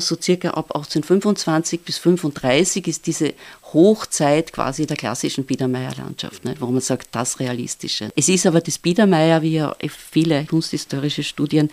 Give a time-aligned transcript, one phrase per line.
[0.00, 3.34] So circa ab 1825 bis 35 ist diese
[3.72, 8.10] Hochzeit quasi der klassischen Biedermeier-Landschaft, ne, wo man sagt, das Realistische.
[8.16, 11.70] Es ist aber das Biedermeier, wie ja viele kunsthistorische Studien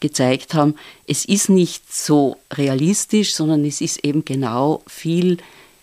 [0.00, 0.74] gezeigt haben,
[1.06, 5.38] es ist nicht so realistisch, sondern es ist eben genau viel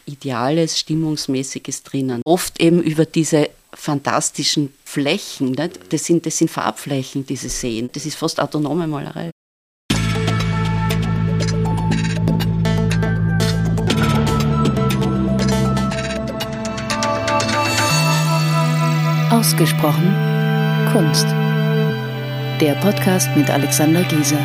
[0.06, 2.22] Ideales, Stimmungsmäßiges drinnen.
[2.26, 5.54] Oft eben über diese fantastischen Flächen.
[5.54, 5.70] Ne?
[5.90, 7.90] Das, sind, das sind Farbflächen, diese Seen.
[7.94, 9.32] Das ist fast autonome Malerei.
[19.32, 20.14] Ausgesprochen
[20.92, 21.26] Kunst.
[22.60, 24.38] Der Podcast mit Alexander Gieser.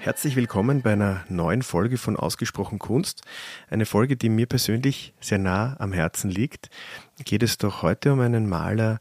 [0.00, 3.22] Herzlich willkommen bei einer neuen Folge von Ausgesprochen Kunst.
[3.70, 6.68] Eine Folge, die mir persönlich sehr nah am Herzen liegt.
[7.24, 8.98] Geht es doch heute um einen Maler,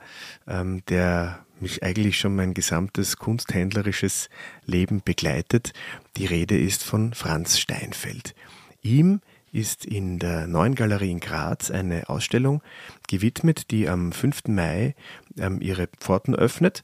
[0.48, 4.30] ähm, der mich eigentlich schon mein gesamtes kunsthändlerisches
[4.66, 5.74] Leben begleitet.
[6.18, 8.36] Die Rede ist von Franz Steinfeld.
[8.82, 12.62] Ihm ist in der Neuen Galerie in Graz eine Ausstellung
[13.08, 14.48] gewidmet, die am 5.
[14.48, 14.96] Mai
[15.38, 16.84] ähm, ihre Pforten öffnet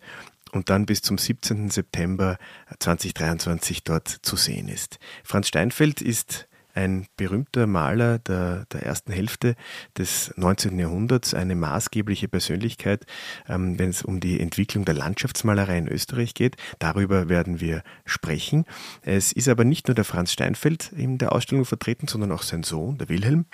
[0.52, 1.70] und dann bis zum 17.
[1.70, 2.38] September
[2.80, 5.00] 2023 dort zu sehen ist.
[5.24, 9.56] Franz Steinfeld ist ein berühmter Maler der, der ersten Hälfte
[9.98, 10.78] des 19.
[10.80, 13.06] Jahrhunderts, eine maßgebliche Persönlichkeit,
[13.48, 16.58] ähm, wenn es um die Entwicklung der Landschaftsmalerei in Österreich geht.
[16.80, 18.66] Darüber werden wir sprechen.
[19.02, 22.64] Es ist aber nicht nur der Franz Steinfeld in der Ausstellung vertreten, sondern auch sein
[22.64, 23.46] Sohn, der Wilhelm.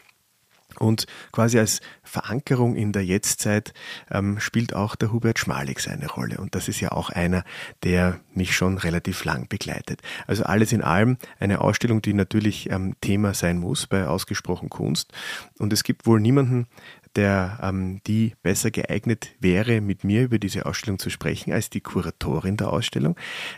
[0.77, 3.73] Und quasi als Verankerung in der Jetztzeit
[4.11, 6.37] ähm, spielt auch der Hubert Schmalik seine Rolle.
[6.37, 7.43] Und das ist ja auch einer,
[7.83, 10.01] der mich schon relativ lang begleitet.
[10.27, 15.11] Also alles in allem eine Ausstellung, die natürlich ähm, Thema sein muss bei ausgesprochen Kunst.
[15.57, 16.67] Und es gibt wohl niemanden,
[17.15, 21.81] der ähm, die besser geeignet wäre, mit mir über diese Ausstellung zu sprechen, als die
[21.81, 23.15] Kuratorin der Ausstellung,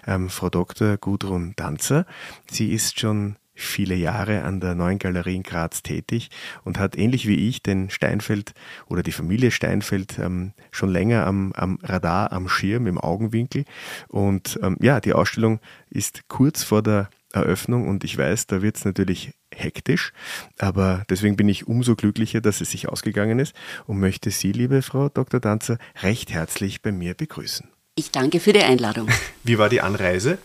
[0.07, 0.97] ähm, Frau Dr.
[0.97, 2.05] Gudrun Danzer.
[2.49, 6.29] Sie ist schon viele Jahre an der Neuen Galerie in Graz tätig
[6.63, 8.53] und hat ähnlich wie ich den Steinfeld
[8.87, 13.65] oder die Familie Steinfeld ähm, schon länger am, am, Radar, am Schirm, im Augenwinkel.
[14.07, 15.59] Und ähm, ja, die Ausstellung
[15.89, 20.11] ist kurz vor der Eröffnung und ich weiß, da wird es natürlich hektisch,
[20.57, 24.81] aber deswegen bin ich umso glücklicher, dass es sich ausgegangen ist und möchte Sie, liebe
[24.81, 25.39] Frau Dr.
[25.39, 27.69] Danzer, recht herzlich bei mir begrüßen.
[27.95, 29.07] Ich danke für die Einladung.
[29.43, 30.37] Wie war die Anreise?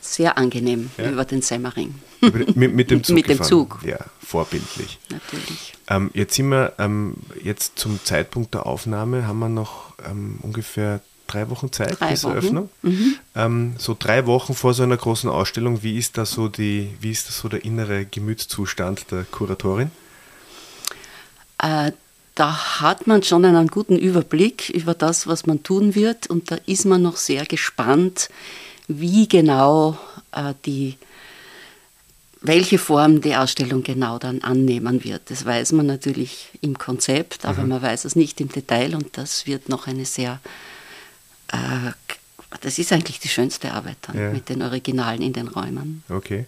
[0.00, 1.10] Sehr angenehm ja?
[1.10, 1.94] über den Semmering.
[2.20, 3.14] mit, mit, dem Zug.
[3.14, 3.80] mit dem Zug.
[3.84, 4.98] Ja, vorbildlich.
[5.10, 5.74] Natürlich.
[5.88, 11.00] Ähm, jetzt sind wir, ähm, jetzt zum Zeitpunkt der Aufnahme haben wir noch ähm, ungefähr
[11.26, 12.32] drei Wochen Zeit drei bis Wochen.
[12.32, 12.68] Eröffnung.
[12.82, 13.16] Mhm.
[13.34, 17.10] Ähm, so drei Wochen vor so einer großen Ausstellung, wie ist da so die, wie
[17.10, 19.90] ist da so der innere Gemütszustand der Kuratorin?
[21.58, 21.92] Äh,
[22.34, 26.56] da hat man schon einen guten Überblick über das, was man tun wird und da
[26.66, 28.30] ist man noch sehr gespannt,
[28.98, 29.96] wie genau
[30.32, 30.96] äh, die,
[32.40, 35.30] welche Form die Ausstellung genau dann annehmen wird.
[35.30, 37.68] Das weiß man natürlich im Konzept, aber mhm.
[37.68, 40.40] man weiß es nicht im Detail und das wird noch eine sehr,
[41.52, 41.92] äh,
[42.62, 44.32] das ist eigentlich die schönste Arbeit dann ja.
[44.32, 46.02] mit den Originalen in den Räumen.
[46.08, 46.46] Okay.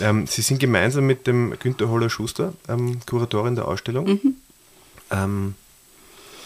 [0.00, 4.06] Ähm, Sie sind gemeinsam mit dem Günter Holler-Schuster, ähm, Kuratorin der Ausstellung.
[4.06, 4.36] Mhm.
[5.10, 5.54] Ähm,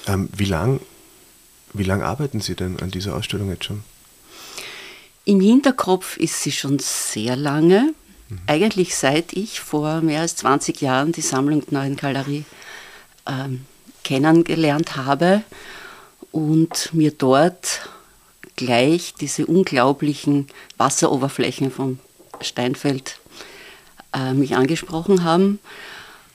[0.07, 0.81] ähm wie lange
[1.75, 3.83] wie lang arbeiten Sie denn an dieser Ausstellung jetzt schon?
[5.29, 7.93] Im Hinterkopf ist sie schon sehr lange,
[8.31, 8.39] mhm.
[8.47, 12.47] eigentlich seit ich vor mehr als 20 Jahren die Sammlung der Neuen Galerie
[13.27, 13.67] ähm,
[14.05, 15.43] kennengelernt habe
[16.33, 17.91] und mir dort
[18.57, 20.47] gleich diese unglaublichen
[20.79, 21.99] Wasseroberflächen vom
[22.41, 23.21] Steinfeld
[24.15, 25.59] äh, mich angesprochen haben.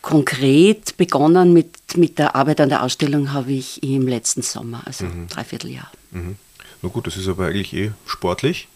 [0.04, 5.06] Konkret begonnen mit, mit der Arbeit an der Ausstellung habe ich im letzten Sommer, also
[5.06, 5.30] mhm.
[5.30, 5.92] dreiviertel Jahr.
[6.12, 6.36] Mhm.
[6.84, 8.68] Na gut, das ist aber eigentlich eh sportlich.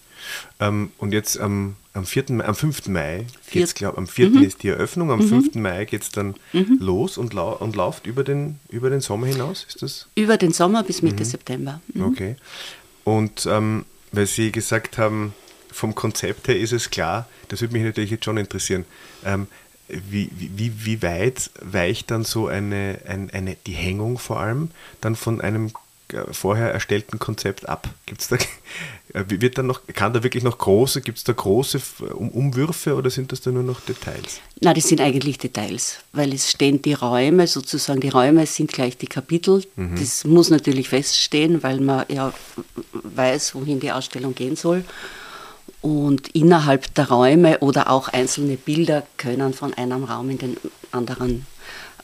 [0.60, 2.88] Ähm, und jetzt am, am, 4., am 5.
[2.88, 4.30] Mai, geht's, glaub, am 4.
[4.30, 4.44] Mhm.
[4.44, 5.30] ist die Eröffnung, am mhm.
[5.30, 5.56] 5.
[5.56, 6.78] Mai geht es dann mhm.
[6.80, 10.08] los und, lau und läuft über den, über den Sommer hinaus, ist das?
[10.16, 11.28] Über den Sommer bis Mitte mhm.
[11.28, 11.82] September.
[11.94, 12.04] Mhm.
[12.06, 12.36] Okay.
[13.04, 15.34] Und ähm, weil Sie gesagt haben,
[15.72, 18.86] vom Konzept her ist es klar, das würde mich natürlich jetzt schon interessieren.
[19.24, 19.48] Ähm,
[19.88, 25.16] wie, wie, wie weit weicht dann so eine, eine, eine, die Hängung vor allem dann
[25.16, 25.72] von einem
[26.32, 27.90] vorher erstellten Konzept ab?
[28.06, 28.38] Gibt's da,
[29.14, 31.82] äh, wird dann noch, kann da wirklich noch große, gibt es da große
[32.14, 34.40] Umwürfe oder sind das dann nur noch Details?
[34.62, 38.98] Na, das sind eigentlich Details, weil es stehen die Räume, sozusagen die Räume sind gleich
[38.98, 39.64] die Kapitel.
[39.76, 39.96] Mhm.
[40.00, 42.34] Das muss natürlich feststehen, weil man ja
[42.94, 44.84] weiß, wohin die Ausstellung gehen soll.
[45.82, 50.58] Und innerhalb der Räume oder auch einzelne Bilder können von einem Raum in den
[50.92, 51.46] anderen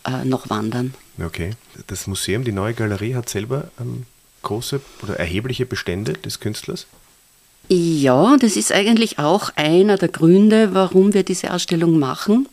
[0.06, 0.94] äh, noch wandern.
[1.20, 1.52] Okay.
[1.88, 4.06] Das Museum, die neue Galerie, hat selber ähm,
[4.42, 6.88] große oder erhebliche Bestände des Künstlers?
[7.70, 12.48] Ja, das ist eigentlich auch einer der Gründe, warum wir diese Ausstellung machen.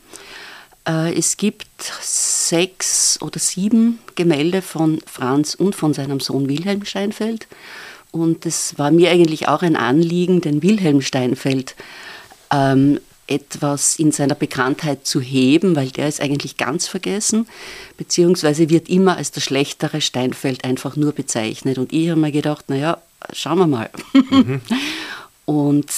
[0.87, 1.67] Äh, es gibt
[2.01, 7.49] sechs oder sieben Gemälde von Franz und von seinem Sohn Wilhelm Steinfeld.
[8.13, 11.77] Und es war mir eigentlich auch ein Anliegen, den Wilhelm Steinfeld
[12.53, 17.47] ähm, etwas in seiner Bekanntheit zu heben, weil der ist eigentlich ganz vergessen,
[17.97, 21.79] beziehungsweise wird immer als der schlechtere Steinfeld einfach nur bezeichnet.
[21.79, 22.99] Und ich habe mir gedacht, naja,
[23.33, 23.91] schauen wir mal.
[24.13, 24.61] Mhm.
[25.47, 25.91] Und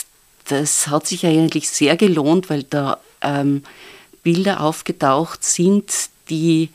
[0.48, 3.62] das hat sich eigentlich sehr gelohnt, weil da ähm,
[4.22, 5.92] Bilder aufgetaucht sind,
[6.30, 6.70] die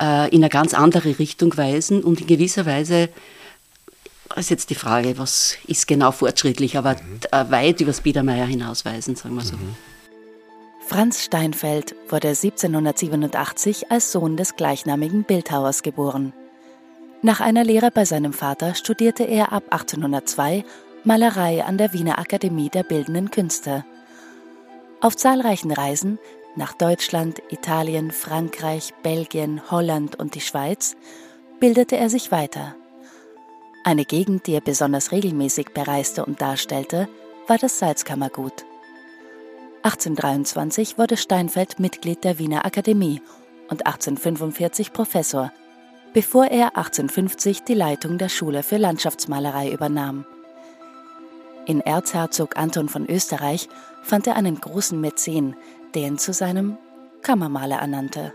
[0.00, 3.08] äh, in eine ganz andere Richtung weisen und in gewisser Weise
[4.36, 7.50] ist jetzt die Frage, was ist genau fortschrittlich, aber mhm.
[7.50, 9.56] weit über das Biedermeier hinausweisen, sagen wir so.
[9.56, 9.76] Mhm.
[10.86, 16.32] Franz Steinfeld wurde 1787 als Sohn des gleichnamigen Bildhauers geboren.
[17.22, 20.64] Nach einer Lehre bei seinem Vater studierte er ab 1802
[21.04, 23.84] Malerei an der Wiener Akademie der Bildenden Künste.
[25.00, 26.18] Auf zahlreichen Reisen
[26.56, 30.96] nach Deutschland, Italien, Frankreich, Belgien, Holland und die Schweiz
[31.60, 32.74] bildete er sich weiter.
[33.82, 37.08] Eine Gegend, die er besonders regelmäßig bereiste und darstellte,
[37.46, 38.64] war das Salzkammergut.
[39.82, 43.22] 1823 wurde Steinfeld Mitglied der Wiener Akademie
[43.70, 45.50] und 1845 Professor,
[46.12, 50.26] bevor er 1850 die Leitung der Schule für Landschaftsmalerei übernahm.
[51.64, 53.68] In Erzherzog Anton von Österreich
[54.02, 55.56] fand er einen großen Mäzen,
[55.94, 56.76] der ihn zu seinem
[57.22, 58.34] Kammermaler ernannte.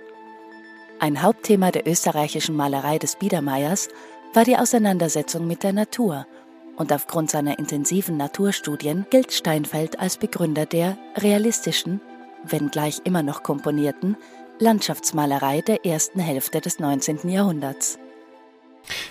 [0.99, 3.89] Ein Hauptthema der österreichischen Malerei des Biedermeiers
[4.35, 6.27] war die Auseinandersetzung mit der Natur
[6.75, 12.01] und aufgrund seiner intensiven Naturstudien gilt Steinfeld als Begründer der realistischen,
[12.43, 14.17] wenngleich immer noch komponierten,
[14.59, 17.29] Landschaftsmalerei der ersten Hälfte des 19.
[17.29, 17.97] Jahrhunderts.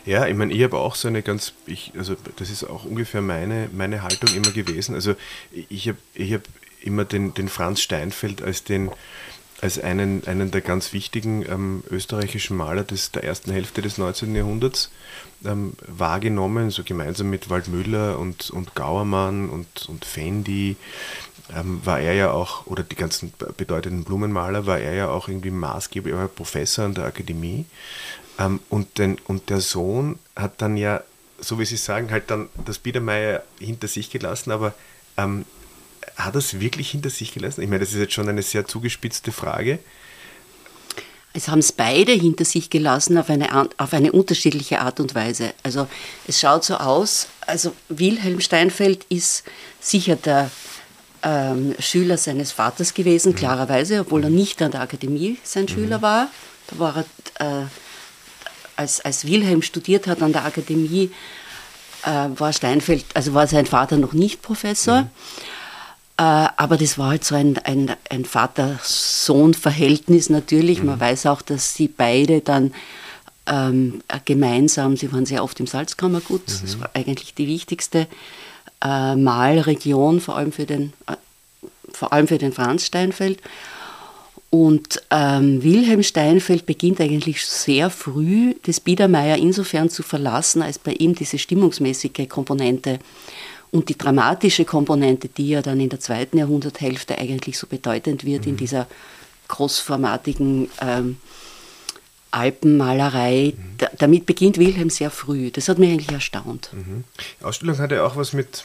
[0.05, 3.23] Ja, ich meine, ich habe auch so eine ganz, ich, also das ist auch ungefähr
[3.23, 4.94] meine, meine Haltung immer gewesen.
[4.94, 5.15] Also
[5.50, 6.43] ich habe ich hab
[6.82, 8.91] immer den, den Franz Steinfeld als den,
[9.61, 14.35] als einen, einen der ganz wichtigen ähm, österreichischen Maler des, der ersten Hälfte des 19.
[14.35, 14.91] Jahrhunderts
[15.45, 20.77] ähm, wahrgenommen, so gemeinsam mit Waldmüller und, und Gauermann und, und Fendi
[21.55, 25.51] ähm, war er ja auch, oder die ganzen bedeutenden Blumenmaler, war er ja auch irgendwie
[25.51, 27.67] maßgeblich, er war Professor an der Akademie.
[28.39, 31.03] Ähm, und, den, und der Sohn hat dann ja,
[31.39, 34.75] so wie Sie sagen, halt dann das Biedermeier hinter sich gelassen, aber
[35.17, 35.45] ähm,
[36.16, 37.62] hat er es wirklich hinter sich gelassen?
[37.62, 39.78] Ich meine, das ist jetzt schon eine sehr zugespitzte Frage.
[41.37, 45.52] Es haben es beide hinter sich gelassen auf eine, auf eine unterschiedliche Art und Weise.
[45.64, 45.88] Also
[46.28, 49.43] es schaut so aus, also Wilhelm Steinfeld ist
[49.81, 50.50] sicher der
[51.25, 53.37] ähm, Schüler seines Vaters gewesen, mhm.
[53.37, 55.69] klarerweise, obwohl er nicht an der Akademie sein mhm.
[55.69, 56.28] Schüler war.
[56.69, 57.05] Da war
[57.38, 57.66] er, äh,
[58.76, 61.11] als, als Wilhelm studiert hat an der Akademie,
[62.05, 65.02] äh, war Steinfeld, also war sein Vater noch nicht Professor.
[65.02, 65.11] Mhm.
[66.16, 70.81] Äh, aber das war halt so ein, ein, ein Vater-Sohn-Verhältnis natürlich.
[70.81, 70.87] Mhm.
[70.87, 72.72] Man weiß auch, dass sie beide dann
[73.46, 76.61] ähm, gemeinsam, sie waren sehr oft im Salzkammergut, mhm.
[76.62, 78.06] das war eigentlich die wichtigste
[78.82, 81.16] äh, Malregion, vor allem für den, äh,
[81.93, 83.40] vor allem für den Franz Steinfeld.
[84.50, 90.93] Und ähm, Wilhelm Steinfeld beginnt eigentlich sehr früh, das Biedermeier insofern zu verlassen, als bei
[90.93, 93.00] ihm diese stimmungsmäßige Komponente
[93.75, 98.43] und die dramatische Komponente, die ja dann in der zweiten Jahrhunderthälfte eigentlich so bedeutend wird
[98.43, 98.50] mhm.
[98.50, 98.87] in dieser
[99.49, 101.16] großformatigen ähm,
[102.31, 103.75] Alpenmalerei, mhm.
[103.78, 105.50] da, damit beginnt Wilhelm sehr früh.
[105.50, 106.71] Das hat mich eigentlich erstaunt.
[106.73, 107.02] Mhm.
[107.40, 108.64] Die Ausstellung hat ja auch was mit,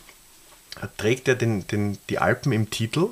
[0.97, 3.07] trägt ja den, den, die Alpen im Titel.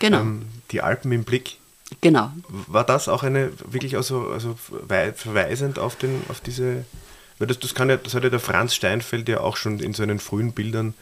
[0.00, 0.20] Genau.
[0.20, 1.56] Ähm, die Alpen im Blick.
[2.02, 2.32] Genau.
[2.66, 6.84] War das auch eine wirklich also, also verweisend auf, den, auf diese
[7.38, 9.94] weil das, das, kann ja, das hat ja der Franz Steinfeld ja auch schon in
[9.94, 10.94] seinen frühen Bildern,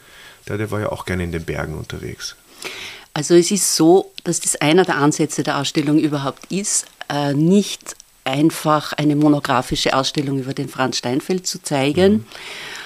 [0.47, 2.35] der, der war ja auch gerne in den Bergen unterwegs.
[3.13, 7.95] Also es ist so, dass das einer der Ansätze der Ausstellung überhaupt ist, äh, nicht
[8.23, 12.25] einfach eine monografische Ausstellung über den Franz Steinfeld zu zeigen, mhm.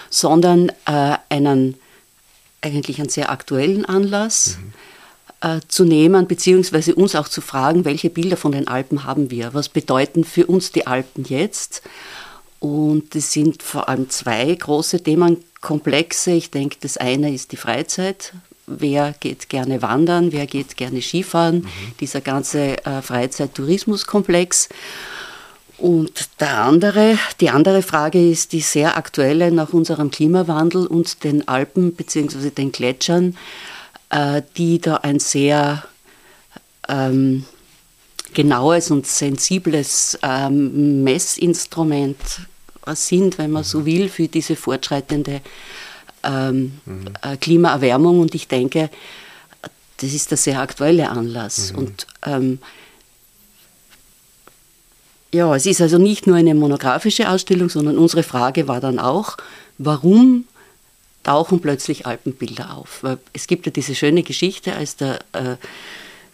[0.09, 1.75] sondern äh, einen
[2.61, 4.57] eigentlich einen sehr aktuellen Anlass
[5.41, 5.49] mhm.
[5.49, 9.53] äh, zu nehmen, beziehungsweise uns auch zu fragen, welche Bilder von den Alpen haben wir?
[9.53, 11.83] Was bedeuten für uns die Alpen jetzt?
[12.59, 16.31] Und es sind vor allem zwei große Themenkomplexe.
[16.31, 18.33] Ich denke, das eine ist die Freizeit.
[18.65, 21.67] Wer geht gerne wandern, wer geht gerne Skifahren, mhm.
[22.01, 24.69] dieser ganze äh, Freizeit-Tourismus-Komplex.
[25.77, 31.47] Und der andere, die andere Frage ist die sehr aktuelle nach unserem Klimawandel und den
[31.47, 32.49] Alpen bzw.
[32.49, 33.37] den Gletschern,
[34.09, 35.83] äh, die da ein sehr
[36.89, 37.45] ähm,
[38.37, 42.17] genaues und sensibles ähm, Messinstrument
[42.89, 45.41] sind, wenn man so will, für diese fortschreitende
[46.23, 47.05] ähm, mhm.
[47.23, 48.19] Äh, Klimaerwärmung.
[48.19, 48.91] Und ich denke,
[49.97, 51.73] das ist der sehr aktuelle Anlass.
[51.73, 51.79] Mhm.
[51.79, 52.59] Und ähm,
[55.33, 59.37] ja, es ist also nicht nur eine monografische Ausstellung, sondern unsere Frage war dann auch,
[59.79, 60.45] warum
[61.23, 62.99] tauchen plötzlich Alpenbilder auf?
[63.01, 65.55] Weil es gibt ja diese schöne Geschichte, als der äh,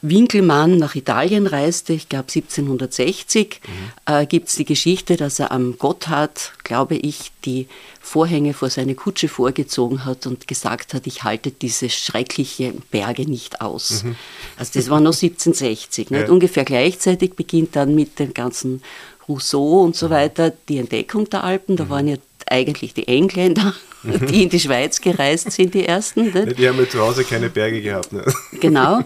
[0.04, 4.14] Winkelmann nach Italien reiste, ich glaube 1760, mhm.
[4.14, 7.68] äh, gibt es die Geschichte, dass er am Gotthard, glaube ich, die
[8.02, 13.62] Vorhänge vor seine Kutsche vorgezogen hat und gesagt hat, ich halte diese schrecklichen Berge nicht
[13.62, 14.04] aus.
[14.04, 14.18] Mhm.
[14.58, 16.10] Also das war noch 1760.
[16.10, 16.30] Ja.
[16.30, 18.82] Ungefähr gleichzeitig beginnt dann mit dem ganzen
[19.30, 20.12] Rousseau und so mhm.
[20.12, 21.78] weiter die Entdeckung der Alpen.
[21.78, 21.90] Da mhm.
[21.90, 24.28] waren ja eigentlich die Engländer, mhm.
[24.28, 26.34] die in die Schweiz gereist sind, die ersten.
[26.34, 26.54] Ne?
[26.54, 28.12] Die haben ja zu Hause keine Berge gehabt.
[28.12, 28.26] Ne?
[28.60, 29.00] Genau.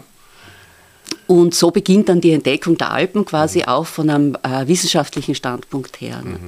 [1.28, 3.64] Und so beginnt dann die Entdeckung der Alpen quasi mhm.
[3.66, 6.22] auch von einem äh, wissenschaftlichen Standpunkt her.
[6.24, 6.38] Mhm, mhm,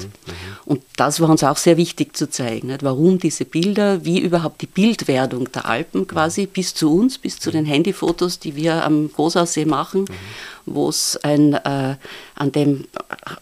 [0.64, 2.82] und das war uns auch sehr wichtig zu zeigen, nicht?
[2.82, 7.50] warum diese Bilder, wie überhaupt die Bildwerdung der Alpen quasi bis zu uns, bis zu
[7.50, 10.14] den Handyfotos, die wir am Großaussee machen, mhm.
[10.64, 11.96] wo es ein, äh,
[12.34, 12.87] an dem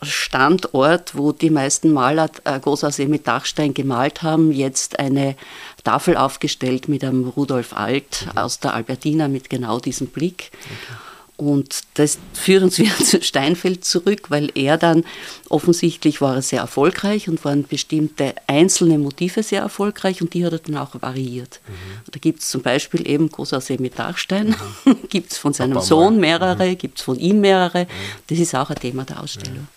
[0.03, 5.37] Standort, wo die meisten Maler äh, Großaussee mit Dachstein gemalt haben, jetzt eine
[5.85, 8.39] Tafel aufgestellt mit einem Rudolf Alt mhm.
[8.39, 10.51] aus der Albertina mit genau diesem Blick.
[10.65, 11.08] Okay.
[11.39, 15.05] Und das führt uns wieder zu Steinfeld zurück, weil er dann
[15.49, 20.53] offensichtlich war er sehr erfolgreich und waren bestimmte einzelne Motive sehr erfolgreich und die hat
[20.53, 21.61] er dann auch variiert.
[21.67, 22.11] Mhm.
[22.11, 24.97] Da gibt es zum Beispiel eben Großaussee mit Dachstein, mhm.
[25.09, 26.79] gibt es von seinem Sohn mehrere, mhm.
[26.79, 27.87] gibt es von ihm mehrere.
[28.27, 29.69] Das ist auch ein Thema der Ausstellung.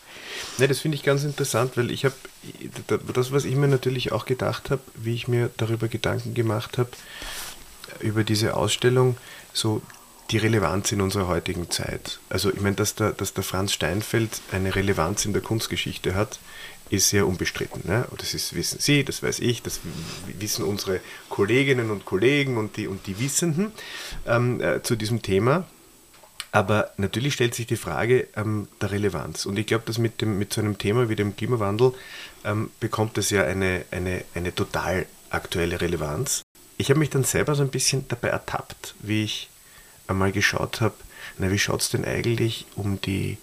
[0.57, 2.15] Ne, das finde ich ganz interessant, weil ich habe
[3.13, 6.89] das, was ich mir natürlich auch gedacht habe, wie ich mir darüber Gedanken gemacht habe,
[7.99, 9.17] über diese Ausstellung,
[9.53, 9.81] so
[10.31, 12.19] die Relevanz in unserer heutigen Zeit.
[12.29, 16.39] Also ich meine, dass der, dass der Franz Steinfeld eine Relevanz in der Kunstgeschichte hat,
[16.89, 17.81] ist sehr unbestritten.
[17.85, 18.05] Ne?
[18.17, 19.79] Das ist, wissen Sie, das weiß ich, das
[20.39, 23.71] wissen unsere Kolleginnen und Kollegen und die, und die Wissenden
[24.27, 25.65] ähm, äh, zu diesem Thema.
[26.53, 29.45] Aber natürlich stellt sich die Frage ähm, der Relevanz.
[29.45, 31.93] Und ich glaube, dass mit, dem, mit so einem Thema wie dem Klimawandel
[32.43, 36.41] ähm, bekommt es ja eine, eine, eine total aktuelle Relevanz.
[36.77, 39.50] Ich habe mich dann selber so ein bisschen dabei ertappt, wie ich
[40.07, 40.95] einmal geschaut habe,
[41.37, 43.37] na, wie schaut es denn eigentlich um die,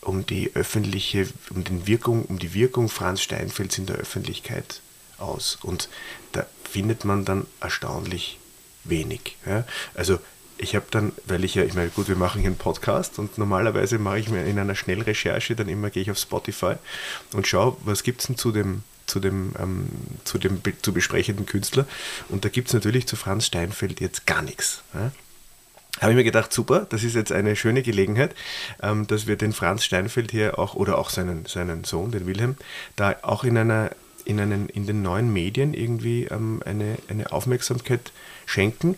[0.00, 4.80] um die öffentliche, um, den Wirkung, um die Wirkung Franz Steinfelds in der Öffentlichkeit
[5.18, 5.58] aus?
[5.62, 5.88] Und
[6.32, 8.38] da findet man dann erstaunlich
[8.84, 9.36] wenig.
[9.46, 9.64] Ja?
[9.94, 10.18] Also
[10.58, 13.36] ich habe dann, weil ich ja, ich meine, gut, wir machen hier einen Podcast und
[13.38, 16.74] normalerweise mache ich mir in einer Schnellrecherche dann immer, gehe ich auf Spotify
[17.32, 19.88] und schaue, was gibt es denn zu dem, zu dem, ähm,
[20.24, 21.86] zu dem zu besprechenden Künstler.
[22.28, 24.82] Und da gibt es natürlich zu Franz Steinfeld jetzt gar nichts.
[24.94, 25.10] Ja?
[26.00, 28.34] Habe ich mir gedacht, super, das ist jetzt eine schöne Gelegenheit,
[28.82, 32.56] ähm, dass wir den Franz Steinfeld hier auch oder auch seinen, seinen Sohn, den Wilhelm,
[32.96, 33.90] da auch in einer
[34.24, 38.12] in, einen, in den neuen Medien irgendwie ähm, eine, eine Aufmerksamkeit
[38.46, 38.96] schenken.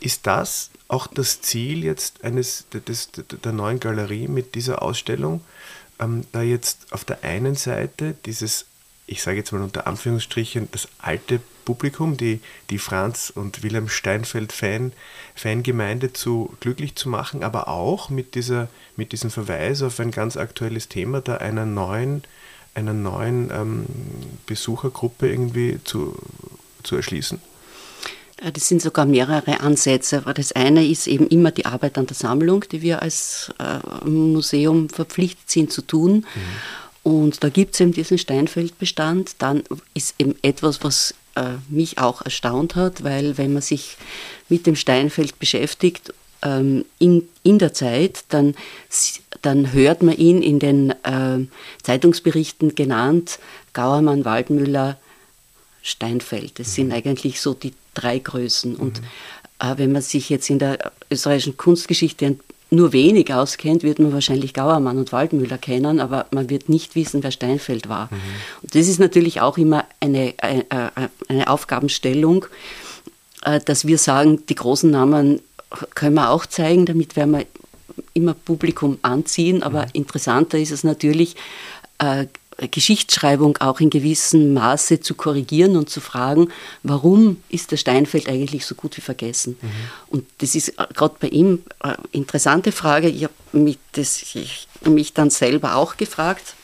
[0.00, 5.42] Ist das auch das Ziel jetzt eines des, der neuen Galerie mit dieser Ausstellung,
[6.00, 8.66] ähm, da jetzt auf der einen Seite dieses
[9.06, 12.40] ich sage jetzt mal unter Anführungsstrichen, das alte Publikum, die,
[12.70, 14.92] die Franz und Wilhelm Steinfeld Fan,
[15.34, 20.36] Fangemeinde zu glücklich zu machen, aber auch mit, dieser, mit diesem Verweis auf ein ganz
[20.36, 22.22] aktuelles Thema, da einer neuen,
[22.74, 23.86] einer neuen ähm,
[24.46, 26.16] Besuchergruppe irgendwie zu,
[26.82, 27.40] zu erschließen?
[28.52, 30.18] Das sind sogar mehrere Ansätze.
[30.18, 34.08] Aber das eine ist eben immer die Arbeit an der Sammlung, die wir als äh,
[34.08, 36.16] Museum verpflichtet sind zu tun.
[36.16, 36.24] Mhm.
[37.04, 39.36] Und da gibt es eben diesen Steinfeldbestand.
[39.38, 39.62] Dann
[39.94, 43.96] ist eben etwas, was äh, mich auch erstaunt hat, weil wenn man sich
[44.48, 46.12] mit dem Steinfeld beschäftigt,
[46.42, 48.54] ähm, in, in der Zeit, dann,
[49.42, 51.46] dann hört man ihn in den äh,
[51.82, 53.38] Zeitungsberichten genannt,
[53.72, 54.98] Gauermann, Waldmüller,
[55.82, 56.58] Steinfeld.
[56.58, 56.72] Das mhm.
[56.72, 58.76] sind eigentlich so die drei Größen.
[58.76, 59.06] Und mhm.
[59.60, 62.40] äh, wenn man sich jetzt in der österreichischen Kunstgeschichte ein
[62.74, 67.22] nur wenig auskennt, wird man wahrscheinlich Gauermann und Waldmüller kennen, aber man wird nicht wissen,
[67.22, 68.06] wer Steinfeld war.
[68.06, 68.16] Mhm.
[68.62, 70.90] Und das ist natürlich auch immer eine, eine,
[71.28, 72.46] eine Aufgabenstellung,
[73.44, 75.40] äh, dass wir sagen, die großen Namen
[75.94, 77.46] können wir auch zeigen, damit werden wir
[78.12, 79.90] immer Publikum anziehen, aber mhm.
[79.92, 81.36] interessanter ist es natürlich,
[81.98, 82.26] äh,
[82.70, 86.48] Geschichtsschreibung auch in gewissem Maße zu korrigieren und zu fragen,
[86.82, 89.56] warum ist der Steinfeld eigentlich so gut wie vergessen?
[89.60, 89.68] Mhm.
[90.08, 93.08] Und das ist äh, gerade bei ihm eine interessante Frage.
[93.08, 93.78] Ich habe mich,
[94.84, 96.54] mich dann selber auch gefragt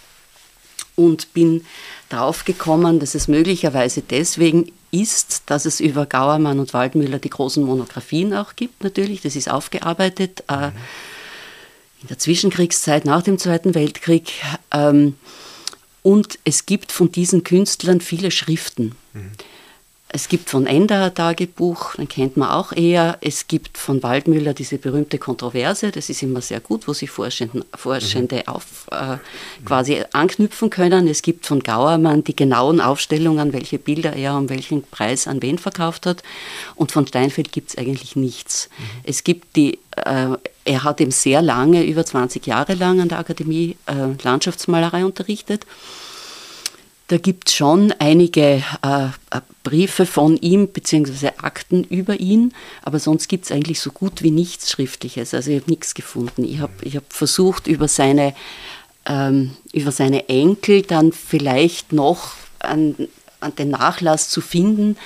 [0.96, 1.64] und bin
[2.08, 7.64] darauf gekommen, dass es möglicherweise deswegen ist, dass es über Gauermann und Waldmüller die großen
[7.64, 9.22] Monographien auch gibt, natürlich.
[9.22, 10.44] Das ist aufgearbeitet.
[10.48, 10.72] Äh, mhm.
[12.02, 14.32] in der Zwischenkriegszeit, nach dem Zweiten Weltkrieg.
[14.72, 15.16] Ähm,
[16.02, 18.94] Und es gibt von diesen Künstlern viele Schriften.
[19.12, 19.32] Mhm.
[20.12, 23.18] Es gibt von Ender ein Tagebuch, den kennt man auch eher.
[23.20, 27.64] Es gibt von Waldmüller diese berühmte Kontroverse, das ist immer sehr gut, wo sich Forschende,
[27.76, 29.18] Forschende auf, äh,
[29.64, 31.06] quasi anknüpfen können.
[31.06, 35.58] Es gibt von Gauermann die genauen Aufstellungen, welche Bilder er um welchen Preis an wen
[35.58, 36.24] verkauft hat.
[36.74, 38.68] Und von Steinfeld gibt es eigentlich nichts.
[38.68, 38.84] Mhm.
[39.04, 43.18] Es gibt die, äh, er hat eben sehr lange, über 20 Jahre lang an der
[43.18, 45.66] Akademie äh, Landschaftsmalerei unterrichtet.
[47.08, 51.30] Da gibt es schon einige äh, äh, Briefe von ihm bzw.
[51.38, 55.34] Akten über ihn, aber sonst gibt es eigentlich so gut wie nichts Schriftliches.
[55.34, 56.44] Also ich habe nichts gefunden.
[56.44, 58.32] Ich habe ich hab versucht, über seine,
[59.06, 62.94] ähm, über seine Enkel dann vielleicht noch an,
[63.40, 64.96] an den Nachlass zu finden,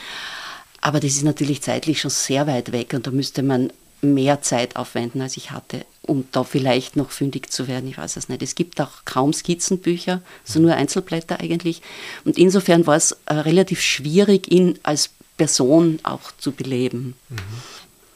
[0.82, 3.72] aber das ist natürlich zeitlich schon sehr weit weg und da müsste man
[4.04, 7.88] mehr Zeit aufwenden, als ich hatte, um da vielleicht noch fündig zu werden.
[7.88, 8.42] Ich weiß es nicht.
[8.42, 11.82] Es gibt auch kaum Skizzenbücher, so nur Einzelblätter eigentlich.
[12.24, 17.14] Und insofern war es äh, relativ schwierig, ihn als Person auch zu beleben.
[17.28, 17.38] Mhm.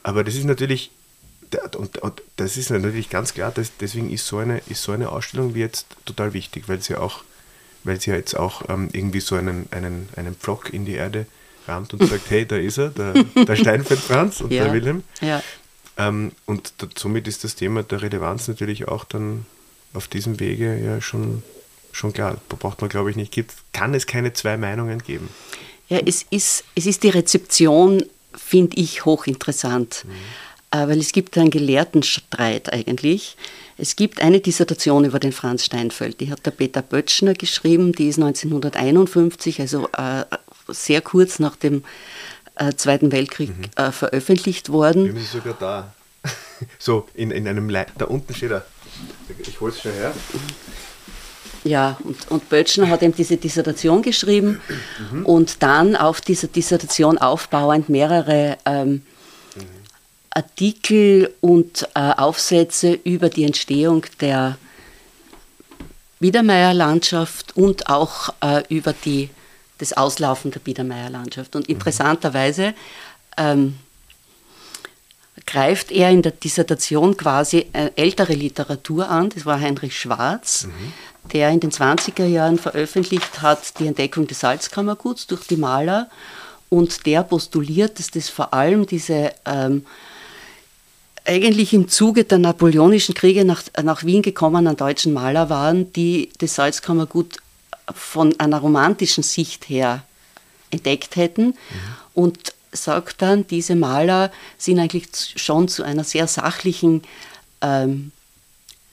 [0.03, 0.91] Aber das ist natürlich,
[1.77, 5.09] und, und das ist natürlich ganz klar, dass deswegen ist so, eine, ist so eine
[5.09, 7.23] Ausstellung wie jetzt total wichtig, weil sie auch,
[7.83, 11.25] weil sie ja jetzt auch ähm, irgendwie so einen, einen, einen Pflock in die Erde
[11.67, 15.03] rammt und sagt, hey, da ist er, der, der Steinfeld Franz und ja, der Wilhelm.
[15.21, 15.43] Ja.
[15.99, 19.45] Ähm, und somit ist das Thema der Relevanz natürlich auch dann
[19.93, 21.43] auf diesem Wege ja schon,
[21.91, 22.39] schon klar.
[22.47, 25.29] Da braucht man, glaube ich, nicht, gibt, kann es keine zwei Meinungen geben.
[25.89, 28.03] Ja, es ist, es ist die Rezeption,
[28.33, 30.05] finde ich, hochinteressant.
[30.05, 30.11] Mhm.
[30.71, 33.35] Äh, weil es gibt einen Gelehrtenstreit eigentlich.
[33.77, 38.09] Es gibt eine Dissertation über den Franz Steinfeld, die hat der Peter Böttchner geschrieben, die
[38.09, 40.25] ist 1951, also äh,
[40.67, 41.83] sehr kurz nach dem
[42.59, 43.63] äh, Zweiten Weltkrieg mhm.
[43.75, 45.05] äh, veröffentlicht worden.
[45.05, 45.93] Wir sind sogar da.
[46.79, 48.65] so, in, in einem Le da unten steht er.
[49.39, 50.13] Ich hole es schon her.
[51.63, 54.61] Ja, und, und Böttcher hat eben diese Dissertation geschrieben
[55.11, 55.25] mhm.
[55.25, 59.01] und dann auf dieser Dissertation aufbauend mehrere ähm, mhm.
[60.29, 64.57] Artikel und äh, Aufsätze über die Entstehung der
[66.19, 69.29] Biedermeierlandschaft und auch äh, über die
[69.79, 71.55] das Auslaufen der Biedermeierlandschaft.
[71.55, 72.73] Und interessanterweise
[73.37, 73.75] ähm,
[75.45, 79.29] greift er in der Dissertation quasi äh, ältere Literatur an.
[79.29, 81.29] Das war Heinrich Schwarz, mhm.
[81.31, 86.09] der in den 20er Jahren veröffentlicht hat die Entdeckung des Salzkammerguts durch die Maler.
[86.69, 89.85] Und der postuliert, dass das vor allem diese ähm,
[91.25, 96.55] eigentlich im Zuge der napoleonischen Kriege nach, nach Wien gekommenen deutschen Maler waren, die das
[96.55, 97.37] Salzkammergut
[97.93, 100.03] von einer romantischen Sicht her
[100.71, 101.55] entdeckt hätten mhm.
[102.13, 107.01] und sagt dann, diese Maler sind eigentlich schon zu einer sehr sachlichen
[107.61, 108.11] ähm,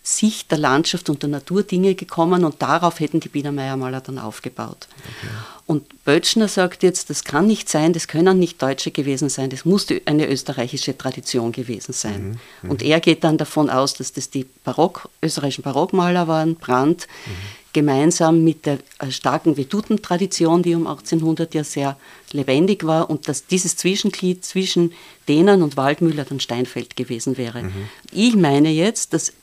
[0.03, 4.87] Sicht der Landschaft und der Naturdinge gekommen und darauf hätten die Biedermeier-Maler dann aufgebaut.
[5.01, 5.33] Okay.
[5.67, 9.65] Und Böttchner sagt jetzt, das kann nicht sein, das können nicht Deutsche gewesen sein, das
[9.65, 12.23] muss eine österreichische Tradition gewesen sein.
[12.23, 12.39] Mhm.
[12.63, 12.71] Mhm.
[12.71, 17.33] Und er geht dann davon aus, dass das die Barock, österreichischen Barockmaler waren, Brandt, mhm
[17.77, 21.99] gemeinsam mit der äh, starken Vedutentradition, die um 1800 ja sehr
[22.33, 24.95] lebendig war, und dass dieses Zwischenglied zwischen
[25.29, 27.65] denen und Waldmüller dann Steinfeld gewesen wäre.
[27.65, 27.91] Mhm.
[28.13, 29.35] Ich meine jetzt, dass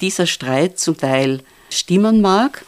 [0.00, 2.64] dieser Streit zum Teil stimmen mag,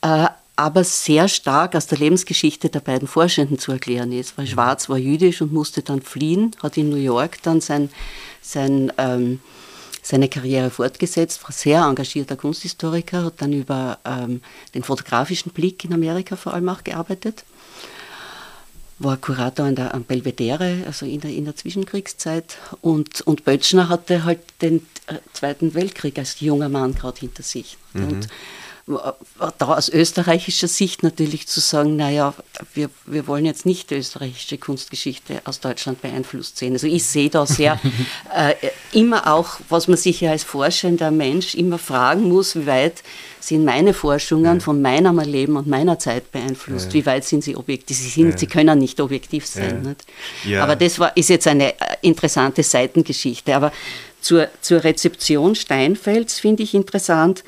[0.00, 4.50] äh, aber sehr stark aus der Lebensgeschichte der beiden Forschenden zu erklären ist, weil mhm.
[4.50, 7.90] Schwarz war jüdisch und musste dann fliehen, hat in New York dann sein,
[8.40, 9.40] sein ähm,
[10.08, 14.40] seine Karriere fortgesetzt, war sehr engagierter Kunsthistoriker, hat dann über ähm,
[14.74, 17.44] den fotografischen Blick in Amerika vor allem auch gearbeitet,
[18.98, 23.90] war Kurator an der, am Belvedere, also in der, in der Zwischenkriegszeit und, und Böttchner
[23.90, 24.76] hatte halt den
[25.08, 27.76] äh, Zweiten Weltkrieg als junger Mann gerade hinter sich.
[27.92, 28.08] Mhm.
[28.08, 28.28] Und
[29.58, 32.34] da aus österreichischer Sicht natürlich zu sagen, naja,
[32.74, 36.72] wir, wir wollen jetzt nicht die österreichische Kunstgeschichte aus Deutschland beeinflusst sehen.
[36.72, 37.78] Also ich sehe da sehr
[38.34, 38.54] äh,
[38.92, 43.02] immer auch, was man sich ja als forschender Mensch immer fragen muss, wie weit
[43.40, 44.60] sind meine Forschungen ja.
[44.60, 46.94] von meinem Erleben und meiner Zeit beeinflusst, ja.
[46.94, 48.38] wie weit sind sie objektiv, sie, sind, ja.
[48.38, 49.82] sie können nicht objektiv sein.
[50.44, 50.60] Nicht?
[50.60, 53.54] Aber das war, ist jetzt eine äh, interessante Seitengeschichte.
[53.54, 53.72] Aber
[54.20, 57.44] zur, zur Rezeption Steinfelds finde ich interessant,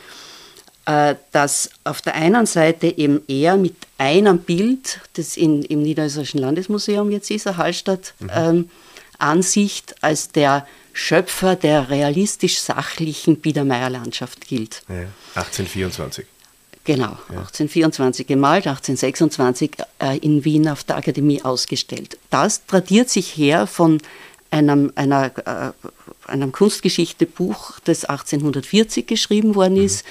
[1.33, 7.11] dass auf der einen Seite eben er mit einem Bild, das in, im Niederösterreichischen Landesmuseum
[7.11, 8.31] jetzt ist, Hallstatt, mhm.
[8.35, 8.70] ähm,
[9.18, 14.83] Ansicht als der Schöpfer der realistisch-sachlichen Biedermeierlandschaft gilt.
[14.88, 16.26] Ja, 1824.
[16.85, 17.40] Genau, ja.
[17.40, 22.18] 1824 gemalt, 1826 äh, in Wien auf der Akademie ausgestellt.
[22.31, 24.00] Das tradiert sich her von
[24.50, 25.88] einem, einer äh,
[26.30, 29.84] einem Kunstgeschichtebuch, das 1840 geschrieben worden mhm.
[29.84, 30.04] ist,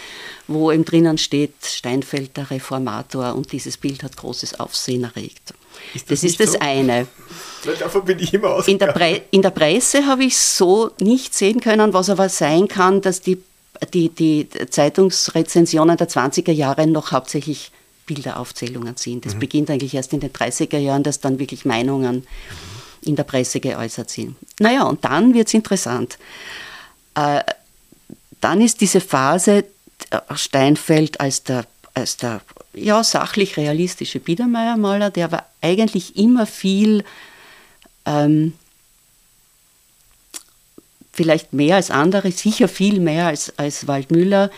[0.48, 0.54] mhm.
[0.54, 5.54] wo eben drinnen steht, Steinfeld der Reformator und dieses Bild hat großes Aufsehen erregt.
[5.94, 6.60] Ist das, das ist das so?
[6.60, 7.08] eine.
[7.80, 11.94] Davon bin ich immer in der, in der Presse habe ich so nicht sehen können,
[11.94, 13.42] was aber sein kann, dass die,
[13.94, 17.72] die, die Zeitungsrezensionen der 20er Jahre noch hauptsächlich
[18.06, 19.26] Bilderaufzählungen sind.
[19.26, 19.40] Das mhm.
[19.40, 22.26] beginnt eigentlich erst in den 30er Jahren, dass dann wirklich Meinungen
[23.04, 24.36] in der Presse geäußert sind.
[24.60, 26.18] Naja, und dann wird es interessant.
[27.16, 27.42] Äh,
[28.42, 29.66] dann ist diese Phase
[30.36, 32.42] Steinfeld als der, als der
[32.74, 37.04] ja, sachlich realistische Biedermeiermaler, der aber eigentlich immer viel,
[38.06, 38.54] ähm,
[41.12, 44.52] vielleicht mehr als andere, sicher viel mehr als, als Waldmüller,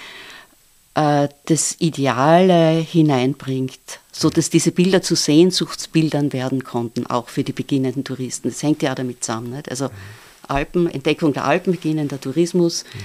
[0.96, 7.54] äh, das Ideale hineinbringt, so dass diese Bilder zu Sehnsuchtsbildern werden konnten, auch für die
[7.54, 8.50] beginnenden Touristen.
[8.50, 9.52] Das hängt ja auch damit zusammen.
[9.52, 9.69] Nicht?
[9.69, 9.89] Also
[10.47, 12.84] Alpen, Entdeckung der Alpen, beginnender Tourismus.
[12.93, 13.00] Mhm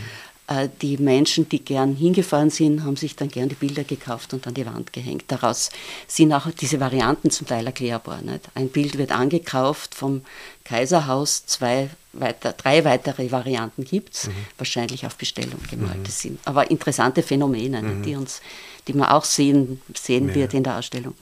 [0.48, 4.46] äh, die Menschen, die gern hingefahren sind, haben sich dann gern die Bilder gekauft und
[4.46, 5.24] an die Wand gehängt.
[5.28, 5.70] Daraus
[6.06, 8.22] sind auch diese Varianten zum Teil erklärbar.
[8.22, 8.48] Nicht?
[8.54, 10.22] Ein Bild wird angekauft vom
[10.64, 14.32] Kaiserhaus, zwei weiter, drei weitere Varianten gibt es, mhm.
[14.56, 15.98] wahrscheinlich auf Bestellung gemalt.
[15.98, 16.04] Mhm.
[16.04, 18.02] Das sind aber interessante Phänomene, mhm.
[18.02, 18.40] die uns
[18.88, 20.34] die man auch sehen, sehen ja.
[20.34, 21.14] wird in der Ausstellung.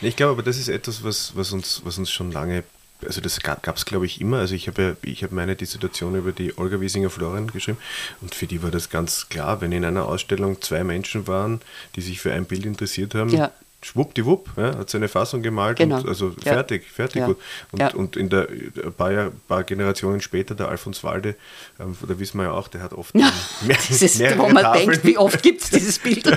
[0.00, 2.64] Ich glaube aber, das ist etwas, was, was, uns, was uns schon lange
[3.06, 4.38] also das gab es glaube ich immer.
[4.38, 7.78] Also ich habe ja, ich habe meine Dissertation über die Olga Wiesinger Florian geschrieben
[8.20, 11.60] und für die war das ganz klar, wenn in einer Ausstellung zwei Menschen waren,
[11.94, 15.98] die sich für ein Bild interessiert haben, ja schwuppdiwupp, ja, hat seine Fassung gemalt genau.
[15.98, 16.52] und also ja.
[16.52, 17.20] fertig, fertig.
[17.20, 17.26] Ja.
[17.70, 17.94] Und, ja.
[17.94, 21.36] und in der ein paar, Jahr, paar Generationen später, der Alfons Walde,
[21.78, 23.30] ähm, da wissen wir ja auch, der hat oft ja,
[23.62, 24.90] mehr, das ist, wo man Tafeln.
[24.90, 26.26] denkt, wie oft gibt es dieses Bild.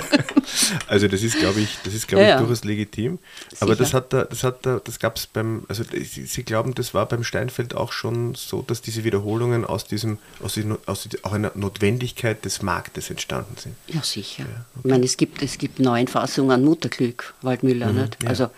[0.86, 3.18] also das ist, glaube ich, das ist, glaube ich, durchaus legitim.
[3.50, 3.62] Sicher.
[3.62, 6.74] Aber das hat da, das hat da, das gab es beim, also Sie, Sie, glauben,
[6.74, 11.08] das war beim Steinfeld auch schon so, dass diese Wiederholungen aus diesem, aus, diesem, aus
[11.22, 13.74] auch einer Notwendigkeit des Marktes entstanden sind.
[13.88, 14.44] Ja, sicher.
[14.44, 14.80] Okay.
[14.84, 17.92] Ich meine, es gibt, es gibt neun Fassungen an Mutterglück Waldmüller.
[17.92, 18.22] Mhm, nicht?
[18.22, 18.48] Ja, also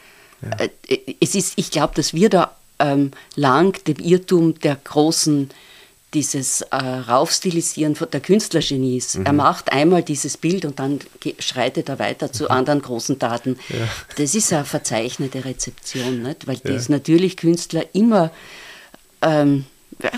[0.43, 0.67] ja.
[0.89, 5.51] Äh, es ist, ich glaube, dass wir da ähm, lang dem Irrtum der großen
[6.15, 9.17] dieses äh, Raufstilisieren der Künstlergenies.
[9.17, 9.27] Mhm.
[9.27, 11.01] Er macht einmal dieses Bild und dann
[11.41, 12.51] schreitet er weiter zu mhm.
[12.51, 13.59] anderen großen Taten.
[13.69, 13.89] Ja.
[14.17, 16.47] Das ist eine verzeichnete Rezeption, nicht?
[16.47, 16.73] weil ja.
[16.73, 18.31] das natürlich Künstler immer
[19.23, 19.65] ähm,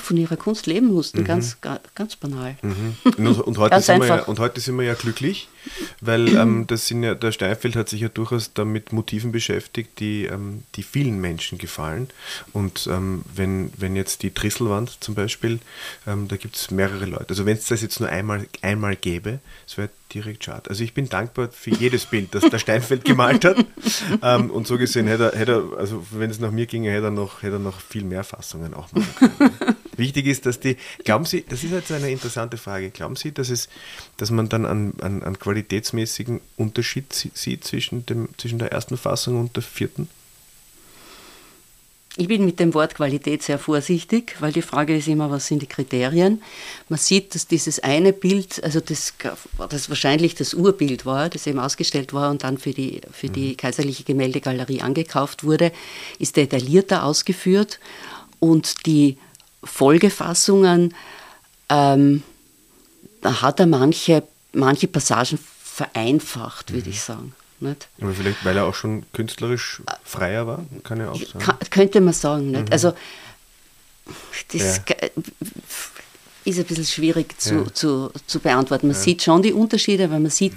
[0.03, 1.25] von ihrer Kunst leben mussten, mhm.
[1.25, 1.57] ganz,
[1.95, 2.57] ganz banal.
[2.63, 2.97] Mhm.
[3.05, 5.49] Und, und, heute sind wir ja, und heute sind wir ja glücklich,
[6.01, 10.25] weil ähm, das sind ja, der Steinfeld hat sich ja durchaus damit Motiven beschäftigt, die,
[10.25, 12.09] ähm, die vielen Menschen gefallen.
[12.53, 15.59] Und ähm, wenn, wenn jetzt die Trisselwand zum Beispiel,
[16.07, 17.31] ähm, da gibt es mehrere Leute.
[17.31, 20.71] Also wenn es das jetzt nur einmal, einmal gäbe, es wäre direkt schade.
[20.71, 23.57] Also ich bin dankbar für jedes Bild, das der Steinfeld gemalt hat.
[24.23, 27.07] Ähm, und so gesehen hätte er, hätte er also wenn es nach mir ginge, hätte
[27.07, 29.77] er noch, hätte er noch viel mehr Fassungen auch machen können.
[29.97, 33.51] Wichtig ist, dass die, glauben Sie, das ist jetzt eine interessante Frage, glauben Sie, dass
[33.51, 33.69] es,
[34.17, 39.41] dass man dann an, an, an qualitätsmäßigen Unterschied sieht zwischen, dem, zwischen der ersten Fassung
[39.41, 40.09] und der vierten?
[42.19, 45.61] Ich bin mit dem Wort Qualität sehr vorsichtig, weil die Frage ist immer, was sind
[45.61, 46.43] die Kriterien?
[46.89, 49.13] Man sieht, dass dieses eine Bild, also das,
[49.69, 53.51] das wahrscheinlich das Urbild war, das eben ausgestellt war und dann für die, für die
[53.51, 53.57] mhm.
[53.59, 55.73] Kaiserliche Gemäldegalerie angekauft wurde,
[56.19, 57.81] ist detaillierter ausgeführt
[58.41, 59.19] und die
[59.67, 60.95] Folgefassungen,
[61.69, 62.23] ähm,
[63.23, 66.93] da hat er manche, manche Passagen vereinfacht, würde mhm.
[66.93, 67.35] ich sagen.
[67.59, 67.89] Nicht?
[68.01, 71.39] Aber vielleicht, weil er auch schon künstlerisch freier war, kann er auch sagen.
[71.39, 72.51] Kann, könnte man sagen.
[72.51, 72.67] Nicht?
[72.67, 72.73] Mhm.
[72.73, 72.93] Also,
[74.53, 74.97] das ja.
[76.45, 77.75] ist ein bisschen schwierig zu, ja.
[77.75, 78.89] zu, zu beantworten.
[78.89, 79.03] Man ja.
[79.03, 80.55] sieht schon die Unterschiede, aber man sieht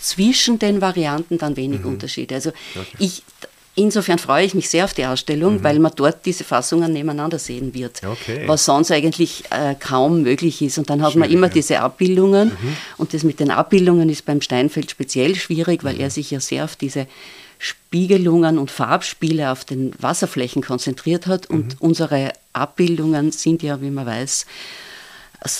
[0.00, 1.92] zwischen den Varianten dann wenig mhm.
[1.92, 2.34] Unterschiede.
[2.34, 2.86] Also, okay.
[2.98, 3.22] ich,
[3.76, 5.64] Insofern freue ich mich sehr auf die Ausstellung, mhm.
[5.64, 8.44] weil man dort diese Fassungen nebeneinander sehen wird, okay.
[8.46, 10.78] was sonst eigentlich äh, kaum möglich ist.
[10.78, 11.52] Und dann hat schwierig, man immer ja.
[11.54, 12.50] diese Abbildungen.
[12.50, 12.76] Mhm.
[12.98, 16.00] Und das mit den Abbildungen ist beim Steinfeld speziell schwierig, weil mhm.
[16.02, 17.08] er sich ja sehr auf diese
[17.58, 21.50] Spiegelungen und Farbspiele auf den Wasserflächen konzentriert hat.
[21.50, 21.76] Und mhm.
[21.80, 24.46] unsere Abbildungen sind ja, wie man weiß,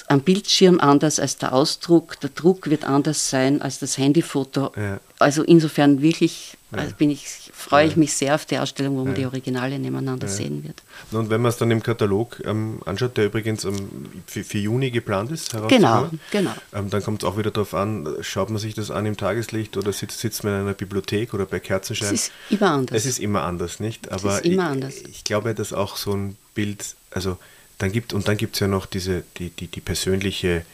[0.08, 4.72] am Bildschirm anders als der Ausdruck, der Druck wird anders sein als das Handyfoto.
[4.76, 5.00] Ja.
[5.18, 9.14] Also insofern wirklich also bin ich, freue ich mich sehr auf die Ausstellung, wo man
[9.14, 10.82] die Originale nebeneinander sehen wird.
[11.12, 14.90] Und wenn man es dann im Katalog ähm, anschaut, der übrigens ähm, für, für, Juni
[14.90, 16.52] geplant ist, genau, genau.
[16.72, 19.76] Ähm, dann kommt es auch wieder darauf an, schaut man sich das an im Tageslicht
[19.76, 22.14] oder sitzt, sitzt man in einer Bibliothek oder bei Kerzenschein?
[22.14, 22.96] Es ist immer anders.
[22.96, 24.10] Es ist immer anders, nicht?
[24.10, 24.94] Aber es ist immer anders.
[24.96, 27.38] Ich, ich glaube, dass auch so ein Bild, also
[27.78, 30.64] dann gibt, und dann gibt es ja noch diese, die, die, die persönliche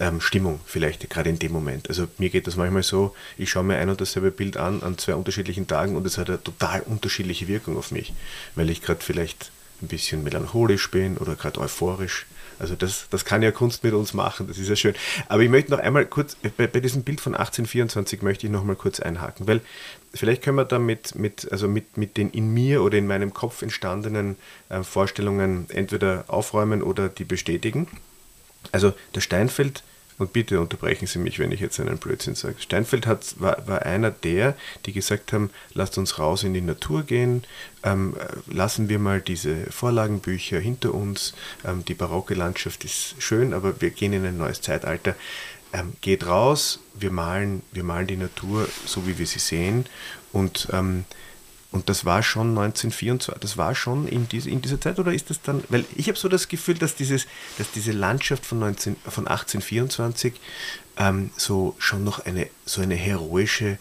[0.00, 1.88] ähm, Stimmung vielleicht gerade in dem Moment.
[1.88, 4.98] Also mir geht das manchmal so, ich schaue mir ein und dasselbe Bild an an
[4.98, 8.12] zwei unterschiedlichen Tagen und es hat eine total unterschiedliche Wirkung auf mich,
[8.54, 9.50] weil ich gerade vielleicht
[9.82, 12.26] ein bisschen melancholisch bin oder gerade euphorisch.
[12.58, 14.94] Also das, das kann ja Kunst mit uns machen, das ist ja schön.
[15.28, 18.64] Aber ich möchte noch einmal kurz, bei, bei diesem Bild von 1824 möchte ich noch
[18.64, 19.60] mal kurz einhaken, weil
[20.12, 23.32] vielleicht können wir da mit, mit, also mit, mit den in mir oder in meinem
[23.32, 24.36] Kopf entstandenen
[24.68, 27.86] äh, Vorstellungen entweder aufräumen oder die bestätigen.
[28.72, 29.82] Also der Steinfeld
[30.18, 32.56] und bitte unterbrechen Sie mich, wenn ich jetzt einen Blödsinn sage.
[32.58, 37.04] Steinfeld hat, war, war einer der, die gesagt haben, lasst uns raus in die Natur
[37.04, 37.44] gehen,
[37.84, 41.34] ähm, lassen wir mal diese Vorlagenbücher hinter uns.
[41.64, 45.14] Ähm, die barocke Landschaft ist schön, aber wir gehen in ein neues Zeitalter.
[45.72, 49.86] Ähm, geht raus, wir malen, wir malen die Natur so, wie wir sie sehen.
[50.32, 51.04] Und ähm,
[51.70, 55.28] und das war schon 1924, das war schon in, diese, in dieser Zeit oder ist
[55.28, 57.26] das dann, weil ich habe so das Gefühl, dass, dieses,
[57.58, 60.34] dass diese Landschaft von, 19, von 1824
[60.96, 63.76] ähm, so schon noch eine, so eine heroische,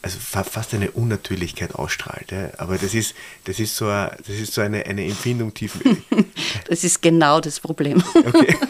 [0.00, 2.32] also fast eine Unnatürlichkeit ausstrahlt.
[2.32, 2.52] Ja?
[2.56, 5.78] Aber das ist, das ist so, eine, das ist so eine, eine Empfindung tief.
[6.68, 8.02] das ist genau das Problem.
[8.14, 8.56] Okay.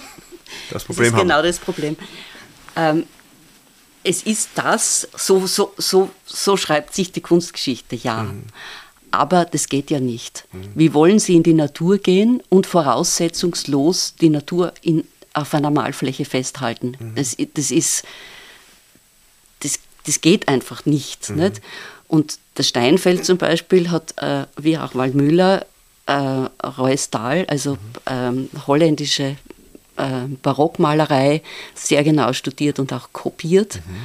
[0.68, 1.96] Das Problem das ist genau das Problem.
[2.76, 3.04] Ähm,
[4.02, 8.24] es ist das, so, so, so, so schreibt sich die Kunstgeschichte, ja.
[8.24, 8.44] Mhm.
[9.10, 10.44] Aber das geht ja nicht.
[10.52, 10.68] Mhm.
[10.74, 16.24] Wie wollen Sie in die Natur gehen und voraussetzungslos die Natur in, auf einer Malfläche
[16.24, 16.96] festhalten?
[16.98, 17.14] Mhm.
[17.16, 18.04] Das, das ist,
[19.60, 21.36] das, das geht einfach nicht, mhm.
[21.36, 21.60] nicht.
[22.06, 25.66] Und der Steinfeld zum Beispiel hat, äh, wie auch Waldmüller,
[26.06, 27.78] äh, Reustal, also mhm.
[28.06, 29.36] ähm, holländische
[30.42, 31.42] Barockmalerei
[31.74, 33.76] sehr genau studiert und auch kopiert.
[33.76, 33.96] Mhm.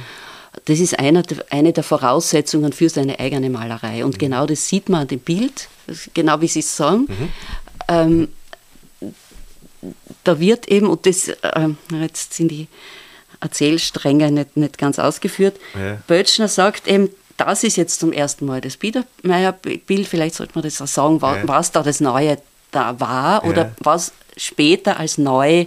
[0.64, 4.04] Das ist einer, eine der Voraussetzungen für seine eigene Malerei.
[4.04, 4.18] Und mhm.
[4.18, 5.68] genau das sieht man an dem Bild,
[6.14, 7.06] genau wie Sie es sagen.
[7.08, 7.28] Mhm.
[7.88, 8.28] Ähm,
[10.24, 11.68] da wird eben, und das, äh,
[12.00, 12.68] jetzt sind die
[13.40, 15.98] Erzählstränge nicht, nicht ganz ausgeführt, ja.
[16.06, 20.80] Böttchner sagt eben, das ist jetzt zum ersten Mal das Biedermeier-Bild, vielleicht sollte man das
[20.80, 21.42] auch sagen, ja.
[21.46, 22.38] was da das Neue
[22.70, 23.72] da war oder ja.
[23.80, 25.66] was später als neu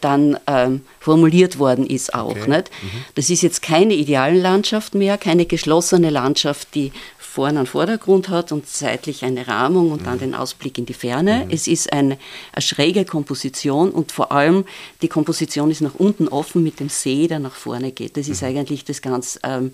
[0.00, 2.30] dann ähm, formuliert worden ist auch.
[2.30, 2.50] Okay.
[2.50, 2.70] Nicht?
[2.82, 3.04] Mhm.
[3.14, 8.50] Das ist jetzt keine ideale Landschaft mehr, keine geschlossene Landschaft, die vorne einen Vordergrund hat
[8.50, 10.04] und seitlich eine Rahmung und mhm.
[10.06, 11.44] dann den Ausblick in die Ferne.
[11.44, 11.50] Mhm.
[11.52, 12.18] Es ist eine,
[12.52, 14.64] eine, schräge Komposition und vor allem
[15.02, 18.16] die Komposition ist nach unten offen mit dem See, der nach vorne geht.
[18.16, 18.48] Das ist mhm.
[18.48, 19.72] eigentlich das ganz ähm,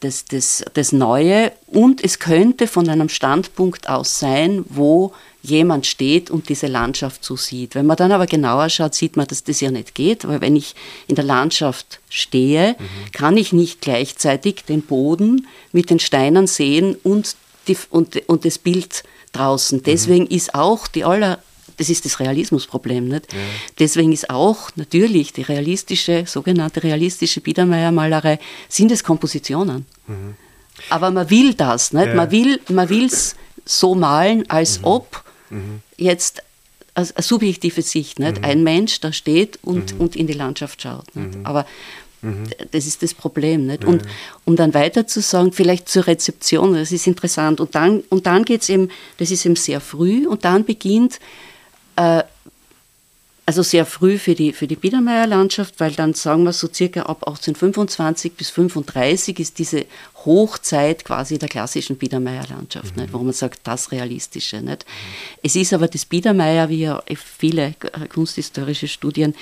[0.00, 6.30] das, das, das Neue und es könnte von einem Standpunkt aus sein, wo jemand steht
[6.30, 7.74] und diese Landschaft so sieht.
[7.74, 10.54] Wenn man dann aber genauer schaut, sieht man, dass das ja nicht geht, weil wenn
[10.54, 10.74] ich
[11.08, 13.12] in der Landschaft stehe, mhm.
[13.12, 18.58] kann ich nicht gleichzeitig den Boden mit den Steinen sehen und, die, und, und das
[18.58, 19.02] Bild
[19.32, 19.78] draußen.
[19.78, 19.82] Mhm.
[19.82, 21.38] Deswegen ist auch die aller
[21.76, 23.08] das ist das Realismusproblem.
[23.08, 23.32] Nicht?
[23.32, 23.38] Ja.
[23.78, 29.86] Deswegen ist auch natürlich die realistische, sogenannte realistische Biedermeiermalerei, sind es Kompositionen.
[30.06, 30.34] Mhm.
[30.88, 32.08] Aber man will das, nicht?
[32.08, 32.14] Ja.
[32.14, 32.30] man
[32.88, 34.84] will es so malen, als mhm.
[34.84, 35.80] ob mhm.
[35.96, 36.42] jetzt
[36.94, 38.38] eine, subjektive Sicht, nicht?
[38.38, 38.44] Mhm.
[38.44, 40.00] ein Mensch da steht und, mhm.
[40.00, 41.14] und in die Landschaft schaut.
[41.14, 41.36] Nicht?
[41.36, 41.46] Mhm.
[41.46, 41.66] Aber
[42.70, 43.66] das ist das Problem.
[43.66, 43.84] Nicht?
[43.84, 44.02] Und
[44.44, 47.60] um dann weiter zu sagen, vielleicht zur Rezeption, das ist interessant.
[47.60, 51.18] Und dann, und dann geht es eben, das ist eben sehr früh und dann beginnt
[51.96, 52.22] äh,
[53.44, 57.26] also sehr früh für die, für die Biedermeierlandschaft, weil dann sagen wir so circa ab
[57.26, 59.84] 1825 bis 35 ist diese
[60.24, 63.08] Hochzeit quasi der klassischen Biedermeierlandschaft, mhm.
[63.12, 64.62] wo man sagt, das Realistische.
[64.62, 64.86] Nicht?
[64.86, 65.38] Mhm.
[65.42, 67.74] Es ist aber das Biedermeier, wie ja viele
[68.08, 69.34] kunsthistorische Studien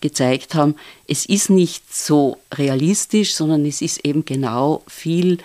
[0.00, 0.74] gezeigt haben,
[1.06, 5.38] es ist nicht so realistisch, sondern es ist eben genau viel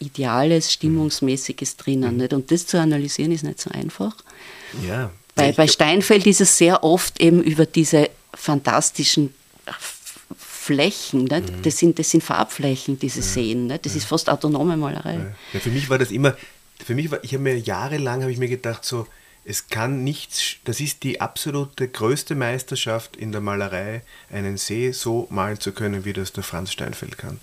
[0.00, 2.14] Ideales, Stimmungsmäßiges drinnen.
[2.14, 2.20] Mhm.
[2.22, 2.32] Nicht?
[2.32, 4.16] Und das zu analysieren ist nicht so einfach.
[4.86, 9.34] Ja, bei, bei Steinfeld ist es sehr oft eben über diese fantastischen
[10.36, 11.66] Flächen, nicht?
[11.66, 13.26] Das, sind, das sind Farbflächen, diese ja.
[13.26, 13.66] Seen.
[13.66, 13.84] Nicht?
[13.84, 13.98] Das ja.
[13.98, 15.34] ist fast autonome Malerei.
[15.52, 15.60] Ja.
[15.60, 16.36] für mich war das immer,
[16.84, 19.06] für mich war, ich habe mir jahrelang, habe ich mir gedacht, so,
[19.44, 25.26] es kann nichts, das ist die absolute größte Meisterschaft in der Malerei, einen See so
[25.30, 27.40] malen zu können, wie das der Franz Steinfeld kann.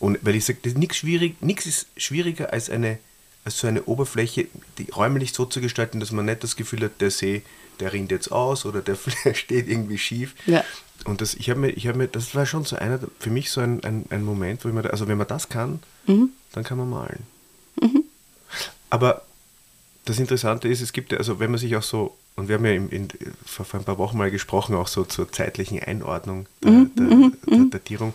[0.00, 2.98] Und weil ich sage, nichts schwierig, nichts ist schwieriger als eine
[3.46, 4.48] so eine Oberfläche
[4.78, 7.42] die räumlich so zu gestalten, dass man nicht das Gefühl hat, der See,
[7.80, 8.96] der rinnt jetzt aus oder der
[9.34, 10.34] steht irgendwie schief.
[10.46, 10.64] Ja.
[11.04, 13.50] Und das, ich habe mir, ich habe mir, das war schon so einer, für mich
[13.50, 16.30] so ein, ein, ein Moment, wo ich mir, also wenn man das kann, mhm.
[16.52, 17.22] dann kann man malen.
[17.80, 18.04] Mhm.
[18.90, 19.22] Aber
[20.04, 22.64] das Interessante ist, es gibt ja, also wenn man sich auch so, und wir haben
[22.64, 23.08] ja in, in,
[23.44, 26.94] vor, ein paar Wochen mal gesprochen, auch so zur zeitlichen Einordnung der, mhm.
[26.94, 27.36] der, mhm.
[27.46, 28.14] der, der Datierung.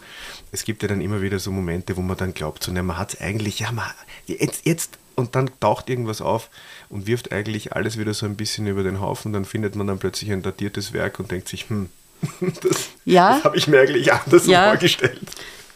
[0.51, 2.97] Es gibt ja dann immer wieder so Momente, wo man dann glaubt, so, ne, man
[2.97, 3.85] hat es eigentlich, ja, man,
[4.27, 6.49] jetzt, jetzt und dann taucht irgendwas auf
[6.89, 9.34] und wirft eigentlich alles wieder so ein bisschen über den Haufen.
[9.34, 11.89] Dann findet man dann plötzlich ein datiertes Werk und denkt sich, hm,
[12.62, 13.36] das, ja.
[13.36, 14.69] das habe ich mir eigentlich anders ja.
[14.69, 15.21] vorgestellt.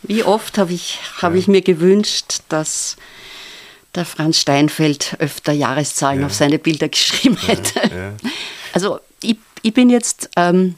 [0.04, 1.40] Wie oft habe ich, hab ja.
[1.40, 2.96] ich mir gewünscht, dass,
[3.96, 6.26] der Franz Steinfeld öfter Jahreszahlen ja.
[6.28, 8.16] auf seine Bilder geschrieben hätte.
[8.74, 10.76] Also ich, ich, bin jetzt ähm,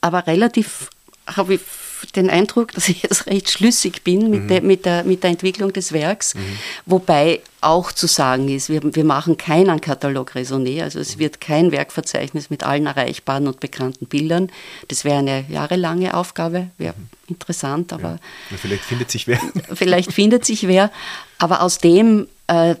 [0.00, 0.90] aber relativ,
[1.26, 1.60] habe ich
[2.06, 4.48] den Eindruck, dass ich jetzt recht schlüssig bin mit, mhm.
[4.48, 6.58] der, mit, der, mit der Entwicklung des Werks, mhm.
[6.86, 11.70] wobei auch zu sagen ist, wir, wir machen keinen Katalog Raisonné, also es wird kein
[11.70, 14.50] Werkverzeichnis mit allen erreichbaren und bekannten Bildern.
[14.88, 17.08] Das wäre eine jahrelange Aufgabe, wäre mhm.
[17.28, 18.18] interessant, aber...
[18.50, 18.56] Ja.
[18.56, 19.38] Vielleicht findet sich wer.
[19.74, 20.90] Vielleicht findet sich wer,
[21.38, 22.26] aber aus dem...
[22.48, 22.74] Äh,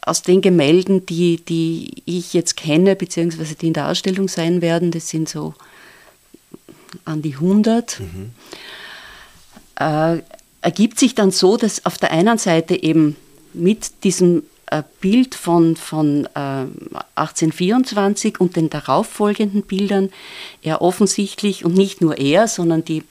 [0.00, 4.92] aus den Gemälden, die, die ich jetzt kenne, beziehungsweise die in der Ausstellung sein werden,
[4.92, 5.54] das sind so
[7.04, 8.30] an die 100, mhm.
[9.76, 10.22] äh,
[10.60, 13.16] ergibt sich dann so, dass auf der einen Seite eben
[13.52, 16.64] mit diesem äh, Bild von, von äh,
[17.16, 20.10] 1824 und den darauffolgenden Bildern
[20.62, 23.04] er offensichtlich, und nicht nur er, sondern die,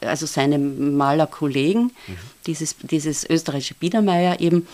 [0.00, 2.16] also seine Malerkollegen, mhm.
[2.46, 4.68] dieses, dieses österreichische Biedermeier eben,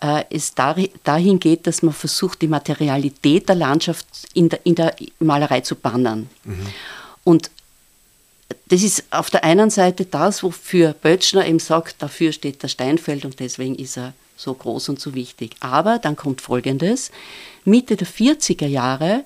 [0.00, 4.94] äh, es dahin geht, dass man versucht, die Materialität der Landschaft in der, in der
[5.18, 6.28] Malerei zu bannen.
[6.44, 6.66] Mhm.
[7.24, 7.50] Und
[8.68, 13.24] das ist auf der einen Seite das, wofür Böttcher eben sagt, dafür steht der Steinfeld
[13.24, 15.56] und deswegen ist er so groß und so wichtig.
[15.60, 17.10] Aber dann kommt Folgendes.
[17.64, 19.24] Mitte der 40er Jahre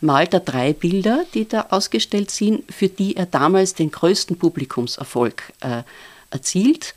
[0.00, 5.52] malt er drei Bilder, die da ausgestellt sind, für die er damals den größten Publikumserfolg
[5.60, 5.82] äh,
[6.30, 6.94] erzielt.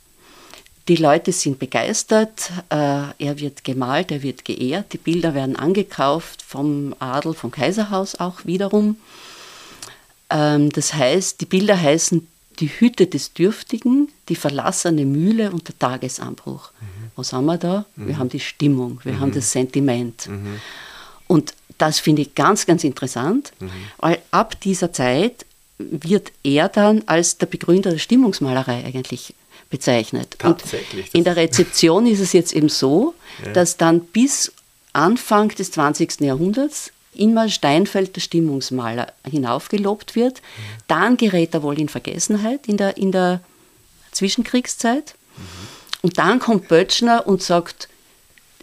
[0.88, 2.76] Die Leute sind begeistert, äh,
[3.18, 8.46] er wird gemalt, er wird geehrt, die Bilder werden angekauft vom Adel, vom Kaiserhaus auch
[8.46, 8.96] wiederum.
[10.30, 12.28] Ähm, das heißt, die Bilder heißen
[12.60, 16.72] Die Hütte des Dürftigen, die verlassene Mühle und der Tagesanbruch.
[16.82, 17.12] Mhm.
[17.16, 17.86] Was haben wir da?
[17.96, 18.08] Mhm.
[18.08, 19.20] Wir haben die Stimmung, wir mhm.
[19.20, 20.28] haben das Sentiment.
[20.28, 20.60] Mhm.
[21.28, 23.70] Und das finde ich ganz, ganz interessant, mhm.
[24.00, 25.46] weil ab dieser Zeit
[25.78, 29.36] wird er dann als der Begründer der Stimmungsmalerei eigentlich
[29.70, 30.36] bezeichnet.
[30.40, 31.08] Tatsächlich.
[31.08, 33.14] Und in der Rezeption ist es jetzt eben so,
[33.46, 33.52] ja.
[33.52, 34.52] dass dann bis
[34.94, 36.22] Anfang des 20.
[36.22, 40.42] Jahrhunderts immer Steinfeld der Stimmungsmaler hinaufgelobt wird.
[40.88, 43.42] Dann gerät er wohl in Vergessenheit in der, in der
[44.12, 45.16] Zwischenkriegszeit.
[46.02, 47.90] Und dann kommt Böttcher und sagt,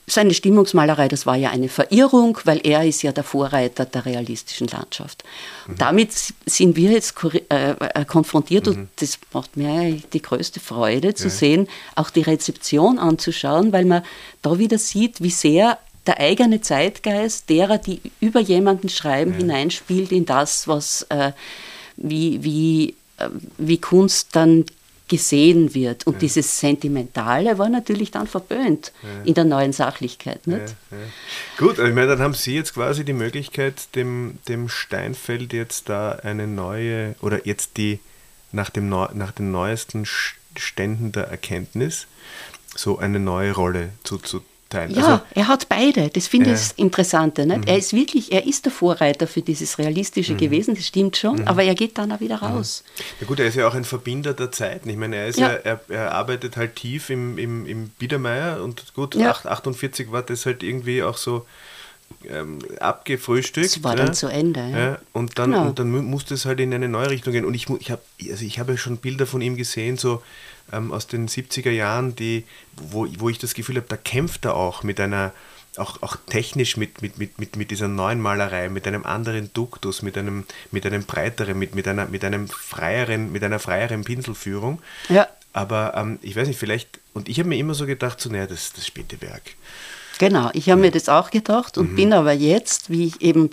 [0.06, 4.66] seine Stimmungsmalerei, das war ja eine Verirrung, weil er ist ja der Vorreiter der realistischen
[4.68, 5.24] Landschaft.
[5.66, 5.78] Mhm.
[5.78, 6.12] Damit
[6.44, 7.14] sind wir jetzt
[7.48, 8.72] äh, äh, konfrontiert mhm.
[8.72, 11.30] und das macht mir die größte Freude zu ja.
[11.30, 14.02] sehen, auch die Rezeption anzuschauen, weil man
[14.42, 19.38] da wieder sieht, wie sehr der eigene Zeitgeist derer, die über jemanden schreiben, ja.
[19.38, 21.32] hineinspielt in das, was äh,
[21.96, 24.64] wie, wie, äh, wie Kunst dann
[25.08, 26.06] gesehen wird.
[26.06, 26.18] Und ja.
[26.20, 29.08] dieses Sentimentale war natürlich dann verböhnt ja.
[29.24, 30.46] in der neuen Sachlichkeit.
[30.46, 30.74] Nicht?
[30.90, 30.96] Ja,
[31.58, 36.12] Gut, ich meine, dann haben Sie jetzt quasi die Möglichkeit, dem, dem Steinfeld jetzt da
[36.12, 38.00] eine neue, oder jetzt die
[38.52, 40.06] nach, dem, nach den neuesten
[40.56, 42.06] Ständen der Erkenntnis
[42.74, 44.92] so eine neue Rolle zuzuteilen Teil.
[44.92, 46.08] Ja, also, er hat beide.
[46.08, 47.46] Das finde ich äh, das Interessante.
[47.46, 47.58] Nicht?
[47.58, 47.66] Mhm.
[47.66, 50.38] Er ist wirklich, er ist der Vorreiter für dieses Realistische mhm.
[50.38, 51.48] gewesen, das stimmt schon, mhm.
[51.48, 52.84] aber er geht dann auch wieder raus.
[53.20, 54.88] Ja gut, er ist ja auch ein Verbinder der Zeiten.
[54.90, 55.52] Ich meine, er, ist ja.
[55.52, 59.30] ja er, er, arbeitet halt tief im, im, im Biedermeier und gut, ja.
[59.30, 61.46] 48 war das halt irgendwie auch so
[62.28, 63.76] ähm, abgefrühstückt.
[63.76, 64.60] Das war dann zu Ende.
[64.60, 64.78] Ja.
[64.78, 64.98] ja.
[65.12, 65.66] und, dann, genau.
[65.66, 67.44] und dann musste es halt in eine neue Richtung gehen.
[67.44, 70.22] Und ich, ich habe also ich hab schon Bilder von ihm gesehen, so
[70.72, 72.44] ähm, aus den 70er Jahren, die,
[72.76, 75.32] wo, wo ich das Gefühl habe, da kämpft er auch mit einer,
[75.76, 80.02] auch, auch technisch mit, mit, mit, mit, mit dieser neuen Malerei, mit einem anderen Duktus,
[80.02, 84.80] mit einem, mit einem breiteren, mit, mit, einer, mit einem freieren, mit einer freieren Pinselführung.
[85.08, 85.28] Ja.
[85.52, 88.46] Aber ähm, ich weiß nicht, vielleicht, und ich habe mir immer so gedacht, so, naja,
[88.46, 89.42] das ist das späte Werk.
[90.18, 90.86] Genau, ich habe ja.
[90.86, 91.96] mir das auch gedacht und mhm.
[91.96, 93.50] bin aber jetzt, wie ich eben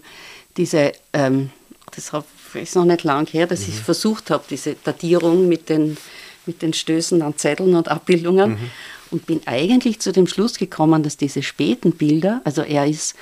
[0.57, 1.51] diese, ähm,
[1.95, 2.11] das
[2.53, 3.73] ist noch nicht lang her, dass mhm.
[3.73, 5.97] ich versucht habe, diese Datierung mit den
[6.51, 8.71] mit den Stößen an Zetteln und Abbildungen mhm.
[9.09, 13.15] und bin eigentlich zu dem Schluss gekommen, dass diese späten Bilder, also er ist,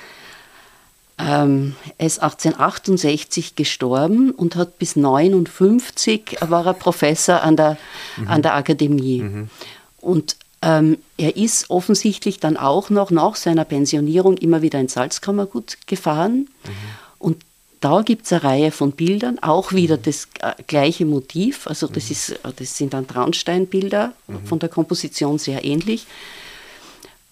[1.16, 7.78] ähm, er ist 1868 gestorben und hat bis 59 war er Professor an der,
[8.16, 8.28] mhm.
[8.28, 9.22] an der Akademie.
[9.22, 9.50] Mhm.
[10.00, 15.78] Und ähm, er ist offensichtlich dann auch noch nach seiner Pensionierung immer wieder ins Salzkammergut
[15.86, 16.48] gefahren.
[16.64, 16.70] Mhm.
[17.18, 17.42] Und
[17.80, 20.02] da gibt es eine Reihe von Bildern, auch wieder mhm.
[20.02, 21.66] das äh, gleiche Motiv.
[21.66, 22.12] Also das, mhm.
[22.12, 24.46] ist, das sind dann Traunsteinbilder, mhm.
[24.46, 26.06] von der Komposition sehr ähnlich,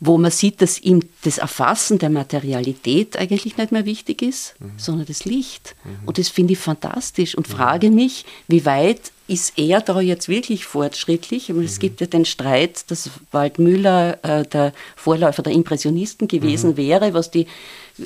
[0.00, 4.72] wo man sieht, dass ihm das Erfassen der Materialität eigentlich nicht mehr wichtig ist, mhm.
[4.76, 5.74] sondern das Licht.
[5.84, 6.06] Mhm.
[6.06, 10.64] Und das finde ich fantastisch und frage mich, wie weit ist er da jetzt wirklich
[10.64, 11.50] fortschrittlich?
[11.50, 17.12] Meine, es gibt ja den Streit, dass Waldmüller äh, der Vorläufer der Impressionisten gewesen wäre,
[17.12, 17.46] was die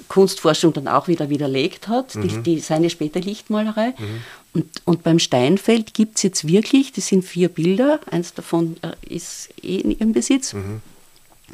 [0.09, 2.23] Kunstforschung dann auch wieder widerlegt hat, mhm.
[2.23, 3.95] die, die, seine späte Lichtmalerei.
[3.99, 4.23] Mhm.
[4.55, 9.15] Und, und beim Steinfeld gibt es jetzt wirklich, das sind vier Bilder, eins davon äh,
[9.15, 10.55] ist eh in ihrem Besitz.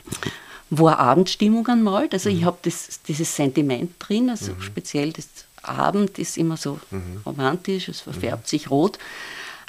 [0.04, 0.30] Mhm.
[0.70, 2.12] wo er Abendstimmungen malt.
[2.12, 5.28] Also ich habe dieses Sentiment drin, also speziell das
[5.62, 6.78] Abend ist immer so
[7.24, 8.98] romantisch, es verfärbt sich rot.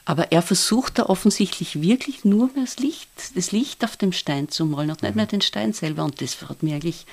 [0.06, 4.50] Aber er versucht da offensichtlich wirklich nur mehr das Licht, das Licht auf dem Stein
[4.50, 6.04] zu malen und nicht mehr den Stein selber.
[6.04, 7.06] Und das hat mich eigentlich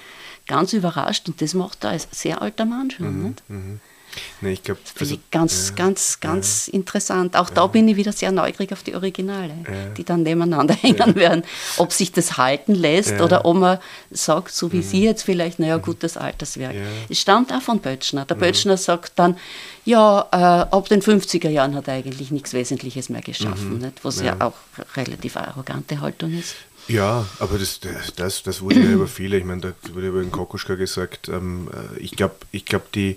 [0.46, 3.36] ganz überrascht und das macht er als sehr alter Mann schon.
[4.40, 7.36] Nee, ich glaube, Das ich ganz, ganz, ganz interessant.
[7.36, 9.54] Auch da bin ich wieder sehr neugierig auf die Originale,
[9.96, 11.42] die dann nebeneinander hängen werden.
[11.76, 13.78] Ob sich das halten lässt oder ob man
[14.10, 16.74] sagt, so wie Sie jetzt vielleicht, naja, gut, das Alterswerk.
[17.08, 18.24] Es stammt auch von Böttchner.
[18.24, 19.36] Der Böttchner sagt dann,
[19.84, 20.36] ja, äh,
[20.74, 24.04] ab den 50er Jahren hat er eigentlich nichts Wesentliches mehr geschaffen, nicht?
[24.04, 24.36] was ja.
[24.40, 24.54] auch
[24.96, 26.56] relativ arrogante Haltung ist.
[26.88, 27.80] Ja, aber das,
[28.14, 31.68] das, das wurde ja über viele, ich meine, da wurde über den Kokoschka gesagt, ähm,
[31.72, 33.16] äh, ich glaube, ich glaub, die,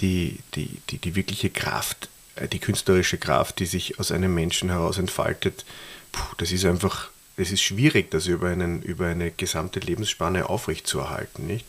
[0.00, 4.70] die, die, die, die wirkliche Kraft, äh, die künstlerische Kraft, die sich aus einem Menschen
[4.70, 5.64] heraus entfaltet,
[6.12, 11.46] puh, das ist einfach, es ist schwierig, das über, einen, über eine gesamte Lebensspanne aufrechtzuerhalten.
[11.46, 11.66] Nicht?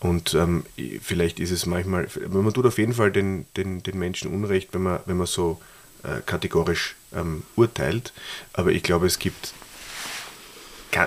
[0.00, 0.64] Und ähm,
[1.02, 4.82] vielleicht ist es manchmal, man tut auf jeden Fall den, den, den Menschen Unrecht, wenn
[4.82, 5.60] man, wenn man so
[6.04, 8.12] äh, kategorisch ähm, urteilt,
[8.52, 9.52] aber ich glaube, es gibt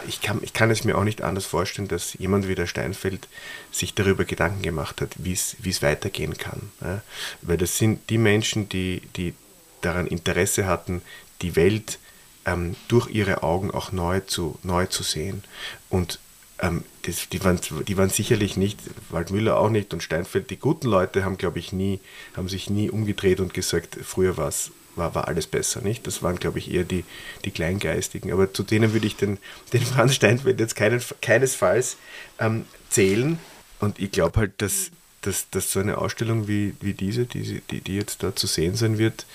[0.08, 3.28] ich kann, ich kann es mir auch nicht anders vorstellen, dass jemand wie der Steinfeld
[3.72, 6.72] sich darüber Gedanken gemacht hat, wie es weitergehen kann.
[6.82, 7.02] Ja?
[7.42, 9.34] Weil das sind die Menschen, die, die
[9.82, 11.02] daran Interesse hatten,
[11.42, 12.00] die Welt
[12.46, 15.44] ähm, durch ihre Augen auch neu zu, neu zu sehen.
[15.90, 16.20] Und
[16.60, 18.80] ähm, das, die, waren, die waren sicherlich nicht,
[19.10, 22.00] Waldmüller auch nicht und Steinfeld, die guten Leute haben, glaube ich, nie,
[22.36, 26.06] haben sich nie umgedreht und gesagt, früher war es war, war alles besser, nicht?
[26.08, 27.04] Das waren, glaube ich, eher die,
[27.46, 28.32] die Kleingeistigen.
[28.32, 29.38] Aber zu denen würde ich den,
[29.74, 31.98] den Franz Steinfeld jetzt keinen, keinesfalls
[32.40, 33.40] ähm, zählen.
[33.80, 37.82] Und ich glaube halt, dass, dass, dass so eine Ausstellung wie, wie diese, die, die,
[37.82, 39.26] die jetzt da zu sehen sein wird,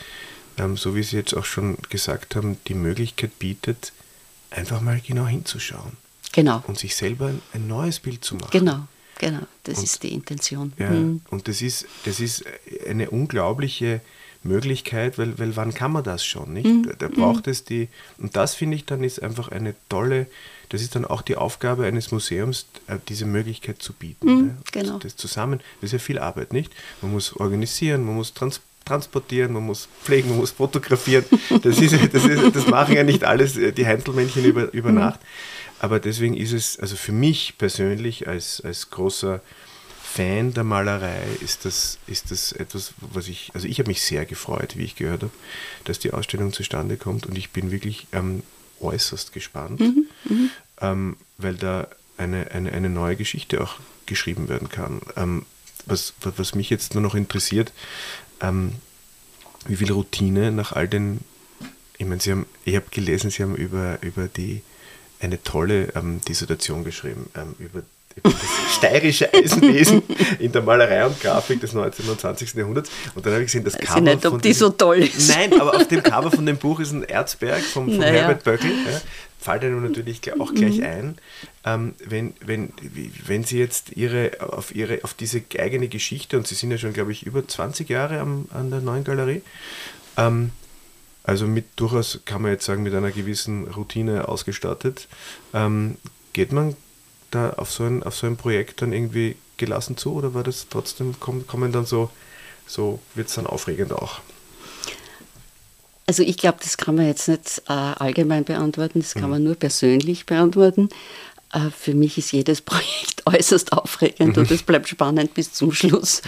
[0.58, 3.92] ähm, so wie Sie jetzt auch schon gesagt haben, die Möglichkeit bietet,
[4.50, 5.92] einfach mal genau hinzuschauen.
[6.32, 6.62] Genau.
[6.66, 8.50] Und sich selber ein, neues Bild zu machen.
[8.52, 8.86] Genau,
[9.18, 9.40] genau.
[9.64, 10.72] Das Und- ist die Intention.
[10.78, 11.22] Ja, Mhm.
[11.30, 12.44] und das ist, das ist
[12.88, 14.00] eine unglaubliche
[14.46, 16.66] Möglichkeit, weil, weil wann kann man das schon, nicht?
[16.66, 16.92] Mhm.
[16.98, 17.88] Da, braucht es die,
[18.18, 20.26] und das finde ich dann ist einfach eine tolle,
[20.68, 24.26] das ist dann auch die Aufgabe eines Museums, äh, diese Möglichkeit zu bieten.
[24.26, 24.56] Mhm, ne?
[24.72, 24.98] genau.
[24.98, 26.72] Das zusammen, das ist ja viel Arbeit, nicht?
[27.02, 31.24] Man muss organisieren, man muss trans transportieren, man muss pflegen, man muss fotografieren.
[31.62, 34.98] Das, ist, das, ist, das machen ja nicht alles äh, die Heinzelmännchen über, über Mhm.
[34.98, 35.20] Nacht.
[35.80, 39.40] Aber deswegen ist es, also für mich persönlich als, als großer
[40.16, 44.24] Fan der Malerei ist das, ist das etwas, was ich, also ich habe mich sehr
[44.24, 45.32] gefreut, wie ich gehört habe,
[45.84, 48.42] dass die Ausstellung zustande kommt und ich bin wirklich ähm,
[48.80, 49.82] äußerst gespannt,
[50.80, 53.74] ähm, weil da eine, eine, eine neue Geschichte auch
[54.06, 55.02] geschrieben werden kann.
[55.16, 55.44] Ähm,
[55.84, 57.74] was, was mich jetzt nur noch interessiert,
[58.40, 58.72] ähm,
[59.66, 61.20] wie viel Routine nach all den,
[61.98, 64.62] ich meine, Sie haben, ich habe gelesen, Sie haben über, über die,
[65.20, 67.84] eine tolle ähm, Dissertation geschrieben, ähm, über, über
[68.22, 68.34] das
[68.76, 70.02] steirische Eisenwesen
[70.38, 72.08] in der Malerei und Grafik des 19.
[72.08, 72.54] und 20.
[72.54, 72.90] Jahrhunderts.
[73.14, 74.98] Und dann habe ich gesehen, das Weiß ich Cover nicht, ob von die so toll
[74.98, 75.28] ist.
[75.28, 78.22] Nein, aber auf dem Cover von dem Buch ist ein Erzberg vom, vom Naja.
[78.22, 78.70] Herbert Böckel.
[78.70, 79.00] Ja,
[79.38, 81.16] fällt einem natürlich auch gleich ein.
[81.64, 82.72] Ähm, wenn, wenn,
[83.26, 86.92] wenn Sie jetzt ihre, auf, ihre, auf diese eigene Geschichte, und Sie sind ja schon,
[86.92, 89.42] glaube ich, über 20 Jahre am, an der neuen Galerie,
[90.16, 90.50] ähm,
[91.22, 95.08] also mit durchaus, kann man jetzt sagen, mit einer gewissen Routine ausgestattet,
[95.52, 95.96] ähm,
[96.32, 96.76] geht man
[97.36, 100.66] da auf so, ein, auf so ein Projekt dann irgendwie gelassen zu oder war das
[100.68, 102.10] trotzdem, kommen, kommen dann so,
[102.66, 104.20] so wird es dann aufregend auch?
[106.06, 109.56] Also ich glaube, das kann man jetzt nicht äh, allgemein beantworten, das kann man nur
[109.56, 110.88] persönlich beantworten.
[111.52, 116.22] Äh, für mich ist jedes Projekt äußerst aufregend und es bleibt spannend bis zum Schluss,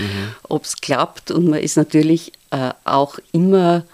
[0.49, 1.31] ob es klappt.
[1.31, 3.85] Und man ist natürlich äh, auch immer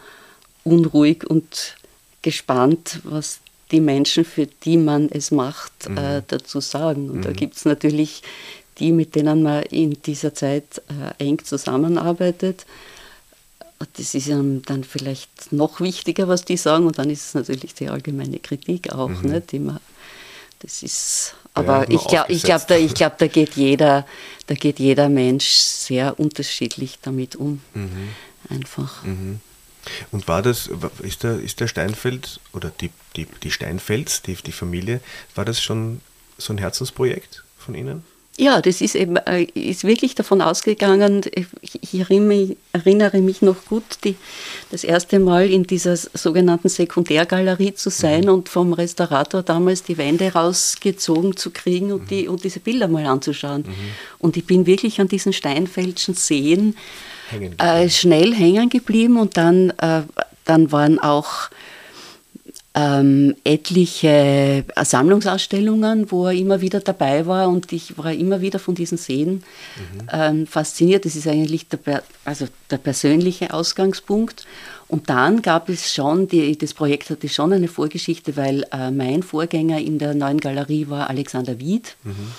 [0.65, 1.77] unruhig und
[2.23, 3.41] gespannt, was
[3.71, 7.11] die Menschen, für die man es macht, äh, dazu sagen.
[7.11, 8.23] Und da gibt es natürlich
[8.79, 12.67] die, mit denen man in dieser Zeit äh, eng zusammenarbeitet.
[13.97, 16.87] Das ist einem dann vielleicht noch wichtiger, was die sagen.
[16.87, 19.81] Und dann ist es natürlich die allgemeine Kritik auch, ne, die man,
[20.61, 21.85] das ist, aber Mhm.
[21.89, 24.07] nur ich glaube, ich glaub, da, ich glaub, da, geht jeder,
[24.47, 27.61] da geht jeder Mensch sehr unterschiedlich damit um.
[27.75, 28.09] Mhm.
[28.49, 29.03] Einfach.
[30.13, 30.71] Und war das,
[31.03, 35.01] ist der, ist der Steinfeld oder die, die, die Steinfelds, die, die Familie,
[35.35, 36.01] war das schon
[36.39, 38.05] so ein Herzensprojekt von Ihnen?
[38.37, 41.21] Ja, das ist eben äh, ist wirklich davon ausgegangen.
[41.61, 44.17] Ich, erinnere, mich, noch gut, die,
[44.73, 50.33] das erste Mal in dieser sogenannten Sekundärgalerie zu sein und vom Restaurator damals die Wände
[50.33, 53.67] rausgezogen zu kriegen und, die, und diese Bilder mal anzuschauen.
[54.19, 56.75] Und ich bin wirklich an diesen Steinfeldschen Seen
[57.31, 60.03] Hängen äh, schnell hängen geblieben und dann, äh,
[60.45, 61.51] dann waren auch
[62.75, 68.75] ähm, etliche Sammlungsausstellungen, wo er immer wieder dabei war und ich war immer wieder von
[68.75, 69.43] diesen Seen mhm.
[70.13, 71.05] ähm, fasziniert.
[71.05, 74.45] Das ist eigentlich der, also der persönliche Ausgangspunkt.
[74.89, 79.23] Und dann gab es schon, die, das Projekt hatte schon eine Vorgeschichte, weil äh, mein
[79.23, 82.33] Vorgänger in der neuen Galerie war Alexander Wied, mhm.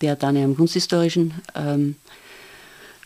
[0.00, 1.96] der dann am Kunsthistorischen ähm,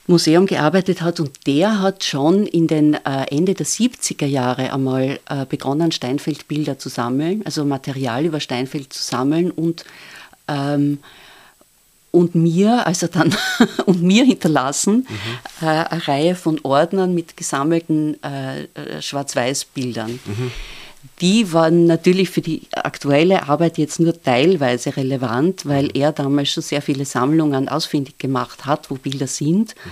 [0.07, 5.19] Museum gearbeitet hat und der hat schon in den äh, Ende der 70er Jahre einmal
[5.29, 9.85] äh, begonnen, Steinfeldbilder zu sammeln, also Material über Steinfeld zu sammeln und
[10.49, 10.99] ähm,
[12.13, 13.37] und mir, also dann
[13.87, 15.67] und mir hinterlassen, mhm.
[15.67, 20.19] äh, eine Reihe von Ordnern mit gesammelten äh, äh, Schwarz-Weiß-Bildern.
[20.25, 20.51] Mhm.
[21.21, 26.63] Die waren natürlich für die aktuelle Arbeit jetzt nur teilweise relevant, weil er damals schon
[26.63, 29.75] sehr viele Sammlungen ausfindig gemacht hat, wo Bilder sind.
[29.75, 29.91] Mhm.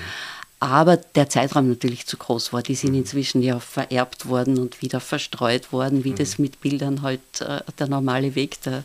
[0.60, 2.62] Aber der Zeitraum natürlich zu groß war.
[2.62, 3.00] Die sind mhm.
[3.00, 6.16] inzwischen ja vererbt worden und wieder verstreut worden, wie mhm.
[6.16, 8.84] das mit Bildern halt äh, der normale Weg der,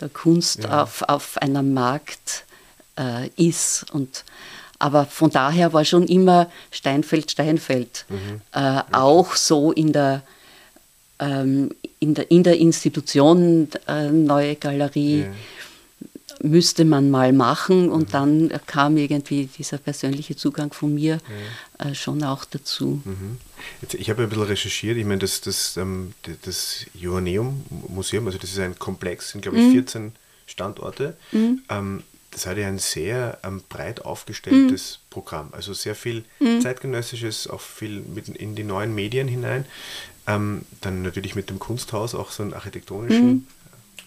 [0.00, 0.82] der Kunst ja.
[0.82, 2.44] auf, auf einem Markt
[2.98, 3.86] äh, ist.
[3.90, 4.24] Und,
[4.78, 8.04] aber von daher war schon immer Steinfeld, Steinfeld.
[8.08, 8.40] Mhm.
[8.52, 10.22] Äh, auch so in der
[11.18, 15.26] ähm, in, der, in der Institution äh, Neue Galerie ja.
[16.42, 18.12] müsste man mal machen und mhm.
[18.12, 21.18] dann kam irgendwie dieser persönliche Zugang von mir
[21.78, 21.90] ja.
[21.90, 23.02] äh, schon auch dazu.
[23.04, 23.38] Mhm.
[23.82, 26.12] Jetzt, ich habe ein bisschen recherchiert, ich meine, das, das, ähm,
[26.42, 30.12] das Joanneum-Museum, also das ist ein Komplex, sind glaube ich 14 mhm.
[30.46, 31.16] Standorte.
[31.32, 31.62] Mhm.
[31.68, 35.10] Ähm, das hat ja ein sehr ähm, breit aufgestelltes mhm.
[35.10, 35.48] Programm.
[35.52, 36.60] Also sehr viel mhm.
[36.60, 39.64] zeitgenössisches, auch viel mit in die neuen Medien hinein.
[40.28, 43.46] Ähm, dann natürlich mit dem Kunsthaus auch so einen architektonischen mhm.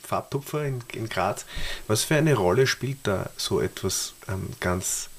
[0.03, 1.45] Farbtupfer in, in, Graz.
[1.87, 5.09] Was für eine Rolle spielt da so etwas ähm, ganz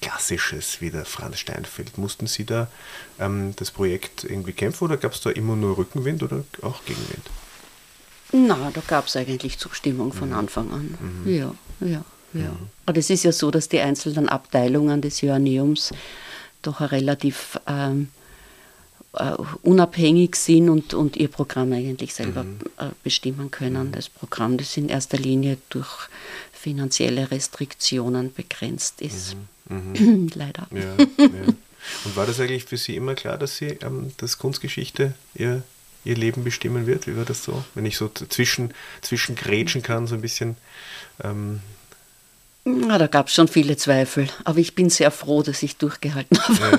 [0.00, 1.98] Klassisches wie der Franz Steinfeld?
[1.98, 2.68] Mussten Sie da
[3.18, 7.26] ähm, das Projekt irgendwie kämpfen oder gab es da immer nur Rückenwind oder auch Gegenwind?
[8.32, 10.36] Na, da gab es eigentlich Zustimmung von mhm.
[10.36, 10.98] Anfang an.
[11.00, 11.32] Mhm.
[11.32, 12.50] Ja, ja, ja.
[12.50, 12.68] Mhm.
[12.86, 15.92] Aber es ist ja so, dass die einzelnen Abteilungen des Joanneums
[16.62, 18.19] doch relativ ähm, äh,
[19.62, 22.60] unabhängig sind und, und ihr Programm eigentlich selber mhm.
[22.78, 23.88] äh, bestimmen können.
[23.88, 23.92] Mhm.
[23.92, 26.08] Das Programm, das in erster Linie durch
[26.52, 29.36] finanzielle Restriktionen begrenzt ist.
[29.68, 29.92] Mhm.
[29.92, 30.30] mhm.
[30.34, 30.68] Leider.
[30.72, 31.26] Ja, ja.
[32.04, 35.62] Und war das eigentlich für Sie immer klar, dass Sie ähm, dass Kunstgeschichte ihr,
[36.04, 37.06] ihr Leben bestimmen wird?
[37.06, 37.64] Wie war das so?
[37.74, 40.56] Wenn ich so zwischen, zwischen grätschen kann, so ein bisschen.
[41.22, 41.60] Ähm,
[42.78, 46.38] na, da gab es schon viele Zweifel, aber ich bin sehr froh, dass ich durchgehalten
[46.38, 46.78] habe.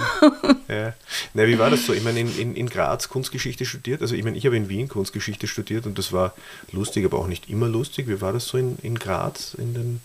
[0.67, 0.93] Ja, ja.
[1.33, 1.93] Na, wie war das so?
[1.93, 4.87] Ich meine, in, in, in Graz Kunstgeschichte studiert, also ich meine, ich habe in Wien
[4.87, 6.33] Kunstgeschichte studiert und das war
[6.71, 8.07] lustig, aber auch nicht immer lustig.
[8.07, 10.01] Wie war das so in, in Graz in den,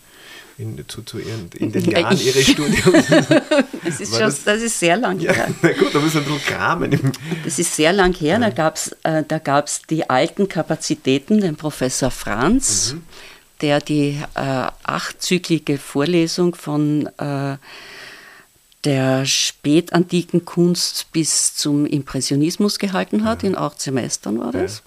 [0.57, 3.07] in, zu, zu ihren, in den Jahren Ihres Studiums?
[3.83, 5.47] das, ist schon, das, das, ist sehr lang ja, her.
[5.61, 7.13] Na gut, da müssen wir ein bisschen kramen.
[7.43, 8.39] Das ist sehr lang her.
[8.39, 8.49] Ja.
[9.21, 12.93] Da gab es äh, die alten Kapazitäten, den Professor Franz.
[12.93, 13.03] Mhm
[13.61, 17.57] der die äh, achtzyklige Vorlesung von äh,
[18.83, 23.43] der spätantiken Kunst bis zum Impressionismus gehalten hat.
[23.43, 23.49] Ja.
[23.49, 24.83] In acht Semestern war das.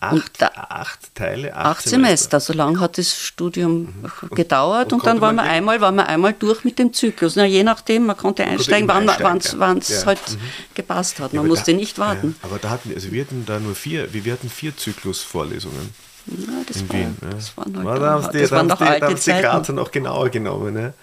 [0.00, 2.38] Acht, da, acht, Teile, acht, acht Semester.
[2.38, 2.40] Semester.
[2.40, 4.34] So lange hat das Studium mhm.
[4.34, 7.36] gedauert und, und, dann waren wir, einmal, waren wir einmal durch mit dem Zyklus.
[7.36, 10.06] Na, je nachdem, man konnte einsteigen, wann es ja.
[10.06, 10.40] halt mhm.
[10.74, 11.32] gepasst hat.
[11.32, 12.36] Man musste da, nicht warten.
[12.42, 15.94] aber da hatten, also wir hatten da nur vier, wir hatten vier Zyklusvorlesungen.
[16.26, 17.16] Ja, das in war, Wien.
[17.30, 20.74] Das waren, halt da haben die, das waren noch die, alte die noch genauer genommen.
[20.74, 20.94] Ne?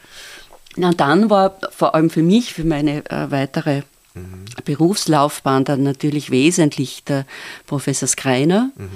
[0.77, 3.81] Na, dann war vor allem für mich, für meine äh, weitere
[4.13, 4.45] mhm.
[4.65, 7.25] Berufslaufbahn dann natürlich wesentlich der
[7.67, 8.71] Professor Skreiner.
[8.75, 8.89] Mhm.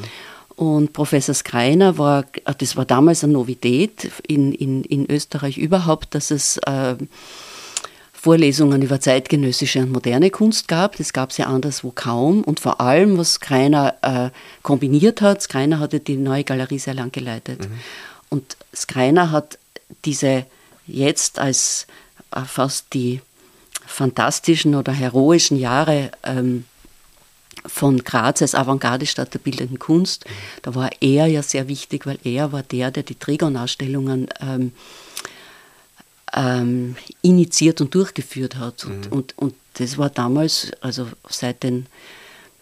[0.55, 2.23] Und Professor Skreiner war,
[2.57, 6.95] das war damals eine Novität in, in, in Österreich überhaupt, dass es äh,
[8.25, 10.97] Vorlesungen über zeitgenössische und moderne Kunst gab.
[10.97, 12.43] Das gab es ja anderswo kaum.
[12.43, 14.31] Und vor allem, was Kreiner äh,
[14.63, 17.59] kombiniert hat, Skreiner hatte die neue Galerie sehr lang geleitet.
[17.69, 17.79] Mhm.
[18.29, 19.59] Und Skreiner hat
[20.05, 20.47] diese
[20.87, 21.85] jetzt als
[22.31, 23.21] äh, fast die
[23.85, 26.65] fantastischen oder heroischen Jahre ähm,
[27.63, 30.31] von Graz als Avantgarde-Stadt der bildenden Kunst, mhm.
[30.63, 34.71] da war er ja sehr wichtig, weil er war der, der die Trigon-Ausstellungen ähm,
[36.35, 38.83] ähm, initiiert und durchgeführt hat.
[38.85, 39.17] Und, mhm.
[39.17, 41.87] und, und das war damals, also seit den,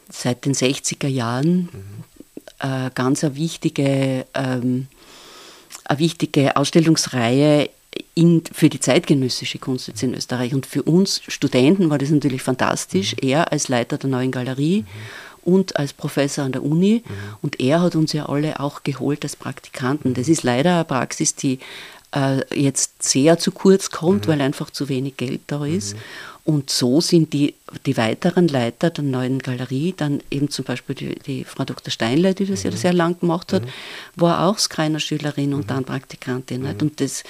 [0.10, 2.04] seit den 60er Jahren, mhm.
[2.60, 4.88] äh, ganz eine wichtige, ähm,
[5.86, 7.70] eine wichtige Ausstellungsreihe
[8.16, 10.54] in, für die zeitgenössische Kunst jetzt in Österreich.
[10.54, 13.16] Und für uns Studenten war das natürlich fantastisch.
[13.16, 13.30] Mhm.
[13.30, 15.54] Er als Leiter der neuen Galerie mhm.
[15.54, 17.04] und als Professor an der Uni.
[17.06, 17.12] Mhm.
[17.42, 20.14] Und er hat uns ja alle auch geholt als Praktikanten.
[20.14, 21.60] Das ist leider eine Praxis, die
[22.14, 24.32] äh, jetzt sehr zu kurz kommt, mhm.
[24.32, 25.96] weil einfach zu wenig Geld da ist.
[25.96, 26.00] Mhm.
[26.46, 27.56] Und so sind die,
[27.86, 31.90] die weiteren Leiter der neuen Galerie, dann eben zum Beispiel die, die Frau Dr.
[31.90, 32.72] Steinle, die das mhm.
[32.72, 33.70] ja sehr lang gemacht hat, mhm.
[34.18, 35.68] war auch Skreiner Schülerin und mhm.
[35.68, 36.64] dann Praktikantin.
[36.64, 36.82] Nicht?
[36.82, 37.24] Und das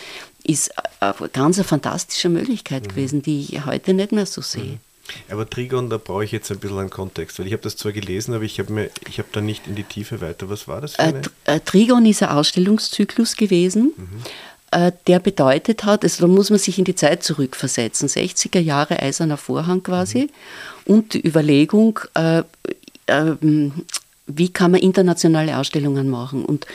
[0.44, 4.80] ist eine ganz eine fantastische Möglichkeit gewesen, die ich heute nicht mehr so sehe.
[5.30, 7.92] Aber Trigon, da brauche ich jetzt ein bisschen einen Kontext, weil ich habe das zwar
[7.92, 8.90] gelesen, aber ich habe mir,
[9.32, 10.50] da nicht in die Tiefe weiter.
[10.50, 10.96] Was war das?
[10.96, 11.22] Für eine?
[11.46, 13.94] Äh, Trigon ist ein Ausstellungszyklus gewesen.
[13.96, 14.24] Mhm.
[14.74, 19.00] Äh, der bedeutet hat, also da muss man sich in die Zeit zurückversetzen, 60er Jahre
[19.00, 20.30] eiserner Vorhang quasi
[20.86, 20.96] mhm.
[20.96, 22.40] und die Überlegung, äh,
[23.06, 23.36] äh,
[24.26, 26.44] wie kann man internationale Ausstellungen machen.
[26.44, 26.66] Und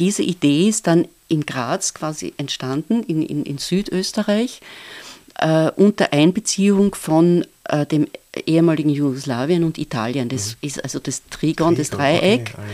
[0.00, 4.60] diese Idee ist dann in Graz quasi entstanden, in, in, in Südösterreich,
[5.38, 8.08] äh, unter Einbeziehung von äh, dem
[8.44, 10.28] ehemaligen Jugoslawien und Italien.
[10.28, 10.66] Das mhm.
[10.66, 12.54] ist also das Trigon, das Dreieck.
[12.54, 12.64] Okay,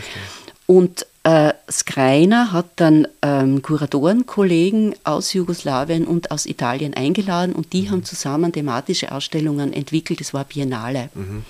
[0.71, 7.83] und äh, Skreiner hat dann ähm, Kuratorenkollegen aus Jugoslawien und aus Italien eingeladen und die
[7.83, 7.91] mhm.
[7.91, 10.21] haben zusammen thematische Ausstellungen entwickelt.
[10.21, 11.11] Das war Biennale.
[11.15, 11.45] Mhm.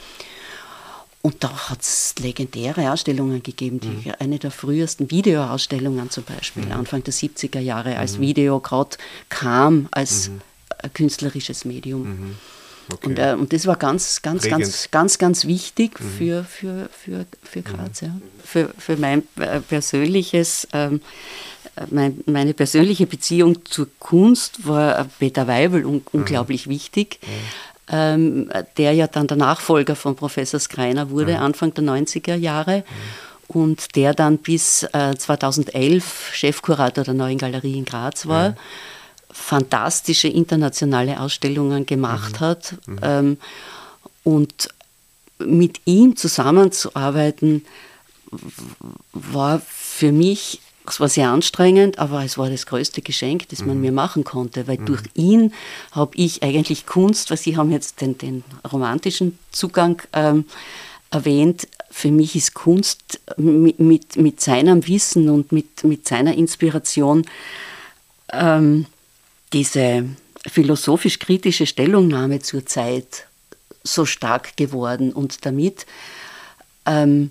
[1.21, 4.15] Und da hat es legendäre Ausstellungen gegeben, die, mhm.
[4.19, 6.73] eine der frühesten Videoausstellungen zum Beispiel, mhm.
[6.73, 8.23] Anfang der 70er Jahre, als mhm.
[8.23, 8.97] Video gerade
[9.29, 10.41] kam als mhm.
[10.95, 12.37] künstlerisches Medium.
[12.93, 13.07] Okay.
[13.07, 16.11] Und, äh, und das war ganz, ganz, ganz, ganz, ganz wichtig mhm.
[16.19, 18.03] für, für, für, für Graz.
[18.03, 18.09] Mhm.
[18.09, 18.15] Ja.
[18.45, 21.01] Für, für mein äh, persönliches, ähm,
[21.77, 26.03] äh, mein, meine persönliche Beziehung zur Kunst war Peter Weibel un mhm.
[26.13, 27.21] unglaublich wichtig.
[27.93, 32.85] Ähm, der ja dann der Nachfolger von Professor Skreiner wurde, Anfang der 90er Jahre
[33.49, 38.55] und der dann bis äh, 2011 Chefkurator der Neuen Galerie in Graz war.
[39.33, 42.41] Fantastische internationale Ausstellungen gemacht mhm.
[42.41, 42.75] hat.
[42.87, 42.99] Mhm.
[43.03, 43.37] Ähm,
[44.25, 44.69] und
[45.39, 47.65] mit ihm zusammenzuarbeiten
[49.13, 53.77] war für mich, es war sehr anstrengend, aber es war das größte Geschenk, das man
[53.77, 53.83] mhm.
[53.83, 54.87] mir machen konnte, weil mhm.
[54.87, 55.55] durch ihn
[55.93, 60.45] habe ich eigentlich Kunst, weil Sie haben jetzt den, den romantischen Zugang ähm,
[61.11, 67.27] erwähnt, für mich ist Kunst mit, mit, mit seinem Wissen und mit, mit seiner Inspiration
[68.33, 68.87] ähm,
[69.53, 70.05] diese
[70.47, 73.27] philosophisch-kritische Stellungnahme zur Zeit
[73.83, 75.87] so stark geworden und damit
[76.87, 77.31] ähm,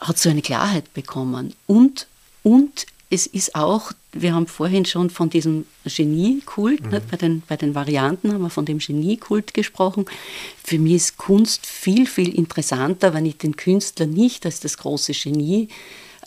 [0.00, 1.54] hat so eine Klarheit bekommen.
[1.66, 2.06] Und,
[2.42, 6.90] und es ist auch, wir haben vorhin schon von diesem Geniekult, mhm.
[7.10, 10.06] bei, den, bei den Varianten haben wir von dem Geniekult gesprochen.
[10.62, 15.12] Für mich ist Kunst viel, viel interessanter, wenn ich den Künstler nicht als das große
[15.12, 15.68] Genie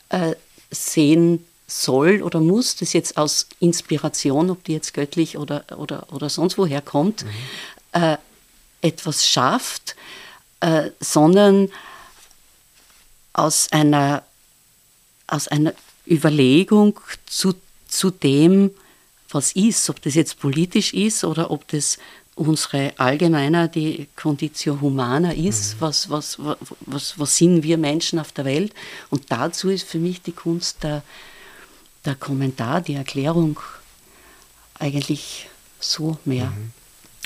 [0.09, 0.35] äh,
[0.71, 6.29] sehen soll oder muss, das jetzt aus Inspiration, ob die jetzt göttlich oder, oder, oder
[6.29, 8.01] sonst woher kommt, mhm.
[8.01, 8.17] äh,
[8.81, 9.95] etwas schafft,
[10.61, 11.69] äh, sondern
[13.33, 14.23] aus einer,
[15.27, 15.73] aus einer
[16.07, 17.53] Überlegung zu,
[17.87, 18.71] zu dem,
[19.29, 21.99] was ist, ob das jetzt politisch ist oder ob das
[22.35, 25.81] unsere allgemeiner, die Conditio Humana ist, mhm.
[25.81, 28.73] was, was, was, was sind wir Menschen auf der Welt.
[29.09, 31.03] Und dazu ist für mich die Kunst der,
[32.09, 33.59] der Kommentar, die Erklärung
[34.79, 35.47] eigentlich
[35.79, 36.47] so mehr.
[36.47, 36.71] Mhm.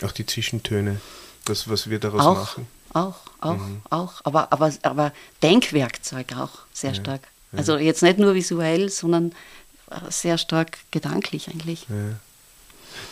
[0.05, 0.99] Auch die Zwischentöne,
[1.45, 2.67] das, was wir daraus auch, machen.
[2.93, 3.81] Auch, auch, mhm.
[3.89, 4.21] auch.
[4.25, 7.21] Aber, aber, aber Denkwerkzeug auch sehr ja, stark.
[7.51, 7.59] Ja.
[7.59, 9.33] Also jetzt nicht nur visuell, sondern
[10.09, 11.87] sehr stark gedanklich eigentlich.
[11.89, 12.17] Ja.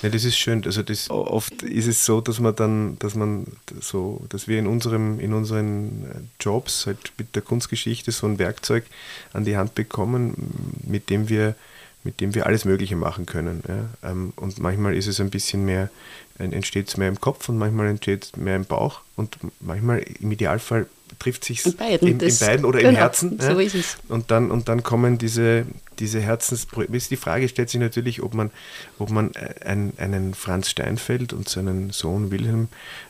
[0.02, 0.64] Ja, das ist schön.
[0.66, 3.46] Also das, oft ist es so, dass man dann, dass man
[3.80, 8.86] so, dass wir in unserem, in unseren Jobs halt mit der Kunstgeschichte so ein Werkzeug
[9.34, 11.56] an die Hand bekommen, mit dem wir,
[12.04, 13.64] mit dem wir alles Mögliche machen können.
[13.68, 14.10] Ja.
[14.12, 15.90] Ähm, und manchmal ist es ein bisschen mehr,
[16.38, 20.32] entsteht es mehr im Kopf und manchmal entsteht es mehr im Bauch und manchmal im
[20.32, 20.88] Idealfall
[21.20, 23.40] trifft sich in beiden, in, in beiden oder genau, im Herzen.
[23.40, 23.60] So ja.
[23.60, 23.98] ist es.
[24.08, 25.66] Und dann, und dann kommen diese,
[26.00, 27.10] diese Herzensprojekte.
[27.10, 28.50] Die Frage stellt sich natürlich, ob man,
[28.98, 29.32] ob man
[29.64, 32.70] ein, einen Franz Steinfeld und seinen Sohn Wilhelm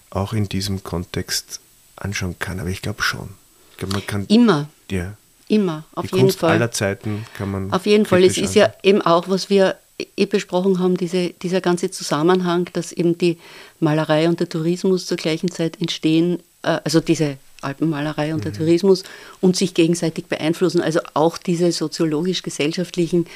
[0.10, 1.62] auch in diesem Kontext
[1.96, 2.60] anschauen kann.
[2.60, 3.30] Aber ich glaube schon.
[3.72, 4.26] Ich glaube, man kann.
[4.28, 4.68] Immer.
[4.90, 5.16] Ja.
[5.52, 6.52] Immer, auf die jeden Kunst Fall.
[6.52, 7.74] aller Zeiten kann man.
[7.74, 8.24] Auf jeden Fall.
[8.24, 8.72] Es ist anschauen.
[8.84, 9.76] ja eben auch, was wir
[10.16, 13.38] eh besprochen haben, diese, dieser ganze Zusammenhang, dass eben die
[13.82, 18.60] Malerei und der Tourismus zur gleichen Zeit entstehen, äh, also diese Alpenmalerei und der mhm.
[18.60, 19.04] Tourismus
[19.42, 20.80] und sich gegenseitig beeinflussen.
[20.80, 23.28] Also auch diese soziologisch-gesellschaftlichen,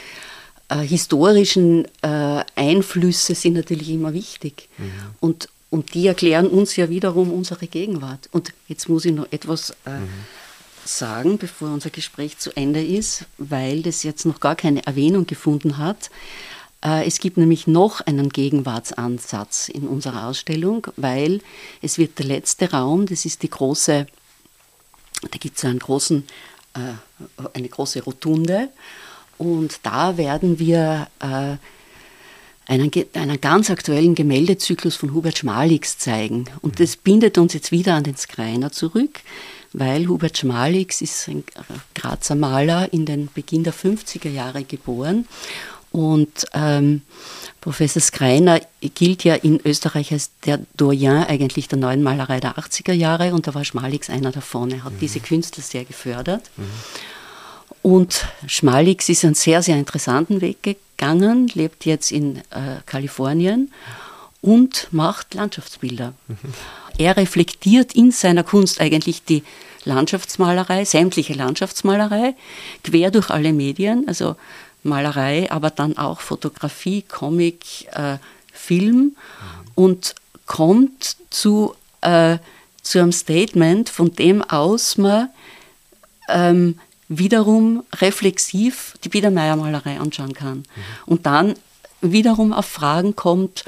[0.70, 4.70] äh, historischen äh, Einflüsse sind natürlich immer wichtig.
[4.78, 4.91] Mhm.
[5.20, 8.30] Und, und die erklären uns ja wiederum unsere Gegenwart.
[8.32, 10.07] Und jetzt muss ich noch etwas äh, mhm.
[10.86, 15.77] Sagen, bevor unser Gespräch zu Ende ist, weil das jetzt noch gar keine Erwähnung gefunden
[15.77, 16.09] hat.
[16.83, 21.41] Äh, es gibt nämlich noch einen Gegenwartsansatz in unserer Ausstellung, weil
[21.81, 24.05] es wird der letzte Raum, das ist die große,
[25.21, 26.25] da gibt es einen großen,
[26.75, 28.69] äh, eine große Rotunde
[29.38, 31.57] Und da werden wir äh,
[32.67, 36.45] einen, einen ganz aktuellen Gemäldezyklus von Hubert Schmalix zeigen.
[36.61, 39.21] Und das bindet uns jetzt wieder an den Skreiner zurück,
[39.78, 41.43] weil Hubert Schmalix ist ein
[41.93, 45.28] Grazer Maler in den Beginn der 50er Jahre geboren.
[45.91, 47.01] Und ähm,
[47.61, 52.91] Professor Skreiner gilt ja in Österreich als der Doyen eigentlich der neuen Malerei der 80er
[52.91, 54.71] Jahre und da war Schmalix einer davon.
[54.71, 54.99] Er hat mhm.
[54.99, 56.51] diese Künstler sehr gefördert.
[56.57, 56.63] Mhm.
[57.82, 63.71] Und Schmalix ist einen sehr, sehr interessanten Weg gegangen, lebt jetzt in äh, Kalifornien
[64.41, 66.13] und macht Landschaftsbilder.
[66.28, 66.36] Mhm.
[66.98, 69.43] Er reflektiert in seiner Kunst eigentlich die
[69.84, 72.36] Landschaftsmalerei, sämtliche Landschaftsmalerei,
[72.84, 74.36] quer durch alle Medien, also
[74.84, 78.18] Malerei, aber dann auch Fotografie, Comic, äh,
[78.54, 79.16] Film
[79.76, 80.16] und
[80.46, 82.38] kommt zu, äh,
[82.82, 85.30] zu einem Statement, von dem aus man
[86.30, 86.80] ähm,
[87.10, 90.58] wiederum reflexiv die Biedermeier-Malerei anschauen kann.
[90.58, 90.64] Mhm.
[91.06, 91.56] Und dann
[92.02, 93.66] wiederum auf Fragen kommt,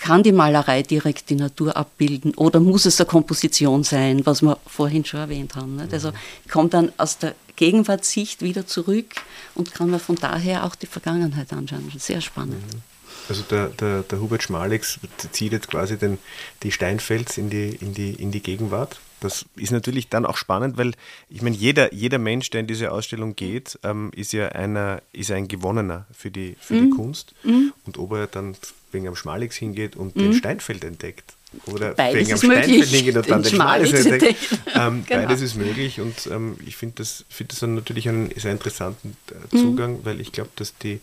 [0.00, 4.58] kann die Malerei direkt die Natur abbilden oder muss es eine Komposition sein, was wir
[4.66, 5.76] vorhin schon erwähnt haben.
[5.76, 5.92] Nicht?
[5.92, 6.14] Also mhm.
[6.50, 9.06] kommt dann aus der Gegenwartssicht wieder zurück
[9.54, 11.90] und kann man von daher auch die Vergangenheit anschauen.
[11.98, 12.54] Sehr spannend.
[12.72, 12.82] Mhm.
[13.28, 14.98] Also der, der, der Hubert Schmalix
[15.32, 16.18] zieht jetzt quasi den,
[16.62, 19.00] die Steinfels in die, in, die, in die Gegenwart.
[19.20, 20.92] Das ist natürlich dann auch spannend, weil
[21.28, 25.30] ich meine, jeder, jeder Mensch, der in diese Ausstellung geht, ähm, ist ja einer, ist
[25.30, 26.90] ein Gewonnener für die, für mhm.
[26.90, 27.34] die Kunst.
[27.42, 27.72] Mhm.
[27.86, 28.56] Und ob er dann
[28.92, 30.20] wegen am Schmalix hingeht und mhm.
[30.20, 31.34] den Steinfeld entdeckt,
[31.66, 34.36] oder beides am Steinfeld hingeht und dann den entdeckt.
[34.74, 35.22] Ähm, genau.
[35.22, 39.16] Beides ist möglich und ähm, ich finde das, find das dann natürlich einen sehr interessanten
[39.30, 39.60] äh, mhm.
[39.60, 41.00] Zugang, weil ich glaube, dass die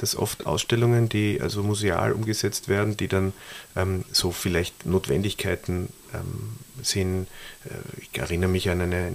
[0.00, 3.34] dass oft Ausstellungen, die also museal umgesetzt werden, die dann
[3.76, 7.26] ähm, so vielleicht Notwendigkeiten ähm, sind.
[7.66, 9.12] Äh, ich erinnere mich an eine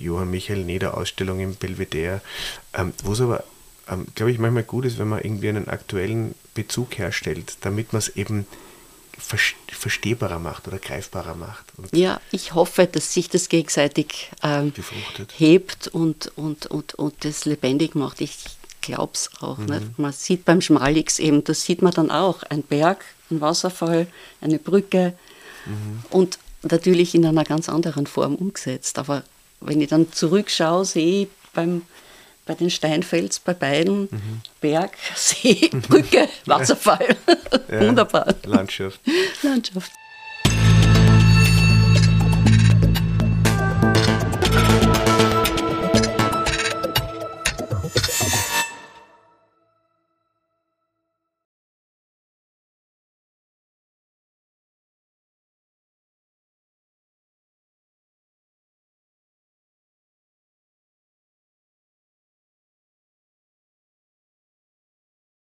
[0.00, 2.22] Johann Michael Neder Ausstellung im Belvedere,
[2.72, 3.44] ähm, wo es aber,
[3.90, 7.98] ähm, glaube ich, manchmal gut ist, wenn man irgendwie einen aktuellen Bezug herstellt, damit man
[7.98, 8.46] es eben
[9.18, 11.66] verstehbarer macht oder greifbarer macht.
[11.76, 14.72] Und ja, ich hoffe, dass sich das gegenseitig ähm,
[15.36, 18.20] hebt und, und, und, und das lebendig macht.
[18.20, 18.36] Ich
[18.80, 19.58] glaube es auch.
[19.58, 19.66] Mhm.
[19.66, 19.98] Nicht?
[19.98, 24.06] Man sieht beim Schmalix eben, das sieht man dann auch, ein Berg, ein Wasserfall,
[24.40, 25.14] eine Brücke
[25.64, 26.02] mhm.
[26.10, 28.98] und natürlich in einer ganz anderen Form umgesetzt.
[28.98, 29.24] Aber
[29.60, 31.82] wenn ich dann zurückschaue, sehe ich beim,
[32.46, 34.40] bei den Steinfels bei beiden mhm.
[34.60, 37.16] Berg, See, Brücke, Wasserfall.
[37.70, 37.80] Ja.
[37.86, 38.34] Wunderbar.
[38.44, 39.00] Landschaft.
[39.42, 39.92] Landschaft.